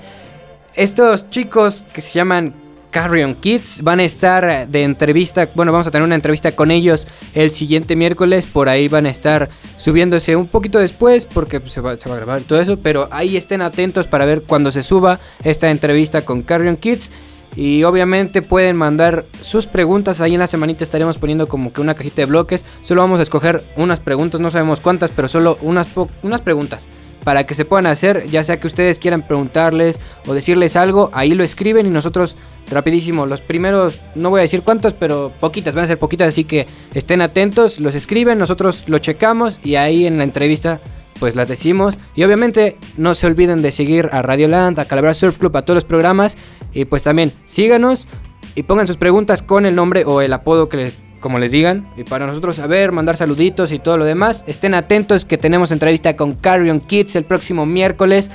Estos 0.75 1.31
chicos 1.31 1.87
que 1.95 2.03
se 2.03 2.13
llaman 2.13 2.55
Carrion 2.91 3.35
Kids 3.35 3.81
van 3.81 4.01
a 4.01 4.05
estar 4.05 4.69
de 4.69 4.83
entrevista, 4.83 5.49
bueno, 5.55 5.73
vamos 5.73 5.87
a 5.87 5.91
tener 5.91 6.05
una 6.05 6.17
entrevista 6.17 6.53
con 6.53 6.71
ellos 6.71 7.09
el 7.33 7.51
siguiente 7.51 7.97
miércoles, 7.97 8.45
por 8.45 8.69
ahí 8.69 8.89
van 8.89 9.07
a 9.07 9.11
estar 9.11 9.49
subiéndose 9.79 10.37
un 10.37 10.49
poquito 10.49 10.79
después 10.79 11.25
porque 11.25 11.61
pues, 11.61 11.73
se, 11.73 11.81
va, 11.81 11.97
se 11.97 12.11
va 12.11 12.17
a 12.17 12.19
grabar 12.19 12.43
todo 12.43 12.61
eso, 12.61 12.79
pero 12.79 13.09
ahí 13.11 13.39
estén 13.39 13.63
atentos 13.63 14.07
para 14.07 14.27
ver 14.27 14.43
cuando 14.43 14.71
se 14.71 14.83
suba 14.83 15.19
esta 15.45 15.71
entrevista 15.71 16.27
con 16.27 16.43
Carrion 16.43 16.77
Kids. 16.77 17.11
Y 17.57 17.85
obviamente 17.85 18.43
pueden 18.43 18.77
mandar 18.77 19.25
sus 19.41 19.67
preguntas. 19.67 20.21
Ahí 20.21 20.35
en 20.35 20.41
la 20.41 20.47
semanita 20.47 20.85
estaremos 20.85 21.17
poniendo 21.17 21.49
como 21.49 21.73
que 21.73 21.81
una 21.81 21.95
cajita 21.95 22.23
de 22.23 22.27
bloques. 22.27 22.67
Solo 22.83 23.01
vamos 23.01 23.19
a 23.19 23.23
escoger 23.23 23.65
unas 23.77 23.99
preguntas, 23.99 24.41
no 24.41 24.51
sabemos 24.51 24.81
cuántas, 24.81 25.11
pero 25.11 25.27
solo 25.27 25.59
unas, 25.63 25.89
unas 26.23 26.43
preguntas. 26.43 26.87
Para 27.25 27.45
que 27.45 27.55
se 27.55 27.65
puedan 27.65 27.87
hacer, 27.87 28.29
ya 28.31 28.45
sea 28.45 28.61
que 28.61 28.69
ustedes 28.69 28.99
quieran 29.01 29.23
preguntarles 29.23 29.99
o 30.27 30.35
decirles 30.35 30.77
algo, 30.77 31.11
ahí 31.13 31.35
lo 31.35 31.43
escriben 31.43 31.87
y 31.87 31.91
nosotros 31.91 32.37
rapidísimo. 32.71 33.27
Los 33.27 33.41
primeros, 33.41 34.01
no 34.15 34.31
voy 34.31 34.41
a 34.41 34.43
decir 34.43 34.63
cuántos, 34.63 34.93
pero 34.93 35.33
poquitas, 35.41 35.75
van 35.75 35.85
a 35.85 35.89
ser 35.89 35.99
poquitas, 35.99 36.29
así 36.29 36.45
que 36.45 36.69
estén 36.95 37.23
atentos, 37.23 37.81
los 37.81 37.97
escriben, 37.97 38.39
nosotros 38.39 38.85
lo 38.87 38.99
checamos 38.99 39.59
y 39.65 39.75
ahí 39.75 40.07
en 40.07 40.19
la 40.19 40.25
entrevista 40.25 40.81
pues 41.19 41.35
las 41.35 41.49
decimos. 41.49 41.99
Y 42.15 42.25
obviamente 42.25 42.77
no 42.97 43.15
se 43.15 43.27
olviden 43.27 43.63
de 43.63 43.73
seguir 43.73 44.09
a 44.13 44.23
Radioland, 44.23 44.79
a 44.79 44.85
Calavera 44.85 45.15
Surf 45.15 45.39
Club, 45.39 45.57
a 45.57 45.63
todos 45.63 45.77
los 45.77 45.85
programas. 45.85 46.37
Y 46.77 46.85
pues 46.85 47.03
también 47.03 47.33
síganos 47.47 48.07
y 48.55 48.63
pongan 48.63 48.87
sus 48.87 48.99
preguntas 48.99 49.41
con 49.41 49.65
el 49.65 49.75
nombre 49.75 50.05
o 50.05 50.21
el 50.21 50.33
apodo 50.33 50.69
que 50.69 50.77
les, 50.77 50.99
como 51.21 51.39
les 51.39 51.51
digan. 51.51 51.89
Y 51.97 52.05
para 52.05 52.27
nosotros 52.27 52.57
saber, 52.57 52.93
mandar 52.93 53.17
saluditos 53.17 53.73
y 53.73 53.79
todo 53.79 53.97
lo 53.97 54.05
demás. 54.05 54.45
Estén 54.47 54.75
atentos 54.75 55.25
que 55.25 55.39
tenemos 55.39 55.73
entrevista 55.73 56.17
con 56.17 56.35
Carrion 56.35 56.81
Kids 56.81 57.17
el 57.17 57.25
próximo 57.25 57.65
miércoles. 57.65 58.31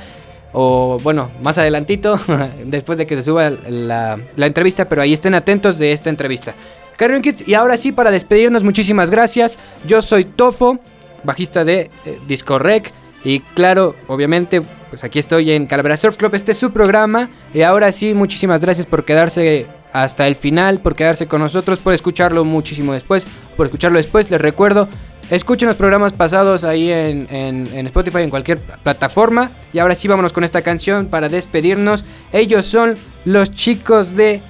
O 0.53 0.99
bueno, 1.03 1.29
más 1.43 1.59
adelantito, 1.59 2.19
después 2.65 2.97
de 2.97 3.05
que 3.05 3.15
se 3.15 3.23
suba 3.23 3.51
la, 3.51 4.19
la 4.35 4.45
entrevista. 4.47 4.89
Pero 4.89 5.03
ahí 5.03 5.13
estén 5.13 5.35
atentos 5.35 5.77
de 5.77 5.91
esta 5.91 6.09
entrevista. 6.09 6.55
Carrion 6.97 7.21
Kids, 7.21 7.47
y 7.47 7.53
ahora 7.53 7.77
sí, 7.77 7.91
para 7.91 8.09
despedirnos, 8.09 8.63
muchísimas 8.63 9.11
gracias. 9.11 9.59
Yo 9.85 10.01
soy 10.01 10.25
Tofo 10.25 10.79
bajista 11.23 11.63
de 11.63 11.91
eh, 12.05 12.19
Disco 12.27 12.59
Rec. 12.59 12.91
Y 13.23 13.41
claro, 13.41 13.95
obviamente, 14.07 14.63
pues 14.91 15.03
aquí 15.05 15.19
estoy 15.19 15.51
en 15.51 15.65
Calavera 15.65 15.95
Surf 15.95 16.17
Club. 16.17 16.35
Este 16.35 16.51
es 16.51 16.57
su 16.59 16.71
programa. 16.71 17.29
Y 17.53 17.61
ahora 17.61 17.91
sí, 17.93 18.13
muchísimas 18.13 18.59
gracias 18.61 18.85
por 18.85 19.05
quedarse 19.05 19.65
hasta 19.93 20.27
el 20.27 20.35
final, 20.35 20.79
por 20.79 20.95
quedarse 20.95 21.27
con 21.27 21.41
nosotros, 21.41 21.79
por 21.79 21.93
escucharlo 21.93 22.43
muchísimo 22.43 22.91
después, 22.93 23.25
por 23.55 23.65
escucharlo 23.67 23.97
después. 23.97 24.29
Les 24.29 24.39
recuerdo, 24.41 24.89
escuchen 25.29 25.67
los 25.67 25.77
programas 25.77 26.11
pasados 26.11 26.65
ahí 26.65 26.91
en, 26.91 27.25
en- 27.31 27.87
Spotify, 27.87 28.19
en 28.19 28.29
cualquier 28.29 28.59
plataforma. 28.59 29.49
Y 29.71 29.79
ahora 29.79 29.95
sí, 29.95 30.09
vámonos 30.09 30.33
con 30.33 30.43
esta 30.43 30.61
canción 30.61 31.07
para 31.07 31.29
despedirnos. 31.29 32.03
Ellos 32.33 32.65
son 32.65 32.97
los 33.23 33.53
chicos 33.53 34.15
de 34.17 34.41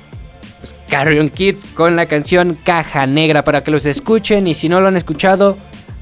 pues, 0.59 0.73
Carrion 0.89 1.29
Kids 1.29 1.65
con 1.75 1.95
la 1.95 2.07
canción 2.07 2.57
Caja 2.63 3.05
Negra 3.05 3.43
para 3.43 3.63
que 3.63 3.69
los 3.69 3.85
escuchen. 3.85 4.47
Y 4.47 4.55
si 4.55 4.69
no 4.69 4.81
lo 4.81 4.87
han 4.87 4.97
escuchado, 4.97 5.55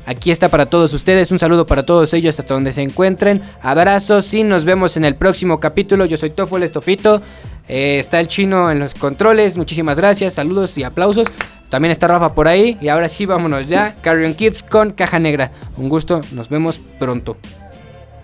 Aquí 0.09 0.31
está 0.31 0.49
para 0.49 0.65
todos 0.65 0.91
ustedes, 0.95 1.31
un 1.31 1.37
saludo 1.37 1.67
para 1.67 1.85
todos 1.85 2.15
ellos 2.15 2.39
hasta 2.39 2.55
donde 2.55 2.71
se 2.71 2.81
encuentren. 2.81 3.43
Abrazos 3.61 4.33
y 4.33 4.43
nos 4.43 4.65
vemos 4.65 4.97
en 4.97 5.05
el 5.05 5.13
próximo 5.15 5.59
capítulo. 5.59 6.05
Yo 6.05 6.17
soy 6.17 6.31
Tofo 6.31 6.57
el 6.57 6.63
Estofito. 6.63 7.21
Eh, 7.67 7.99
está 7.99 8.19
el 8.19 8.27
chino 8.27 8.71
en 8.71 8.79
los 8.79 8.95
controles. 8.95 9.55
Muchísimas 9.55 9.97
gracias, 9.97 10.33
saludos 10.33 10.75
y 10.79 10.83
aplausos. 10.83 11.27
También 11.69 11.91
está 11.91 12.07
Rafa 12.07 12.33
por 12.33 12.47
ahí. 12.47 12.79
Y 12.81 12.87
ahora 12.87 13.07
sí, 13.07 13.27
vámonos 13.27 13.67
ya. 13.67 13.97
Carrion 14.01 14.33
Kids 14.33 14.63
con 14.63 14.93
Caja 14.93 15.19
Negra. 15.19 15.51
Un 15.77 15.89
gusto, 15.89 16.21
nos 16.31 16.49
vemos 16.49 16.81
pronto. 16.97 17.37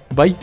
Bye. 0.10 0.36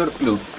Calavera 0.00 0.18
Surf 0.18 0.49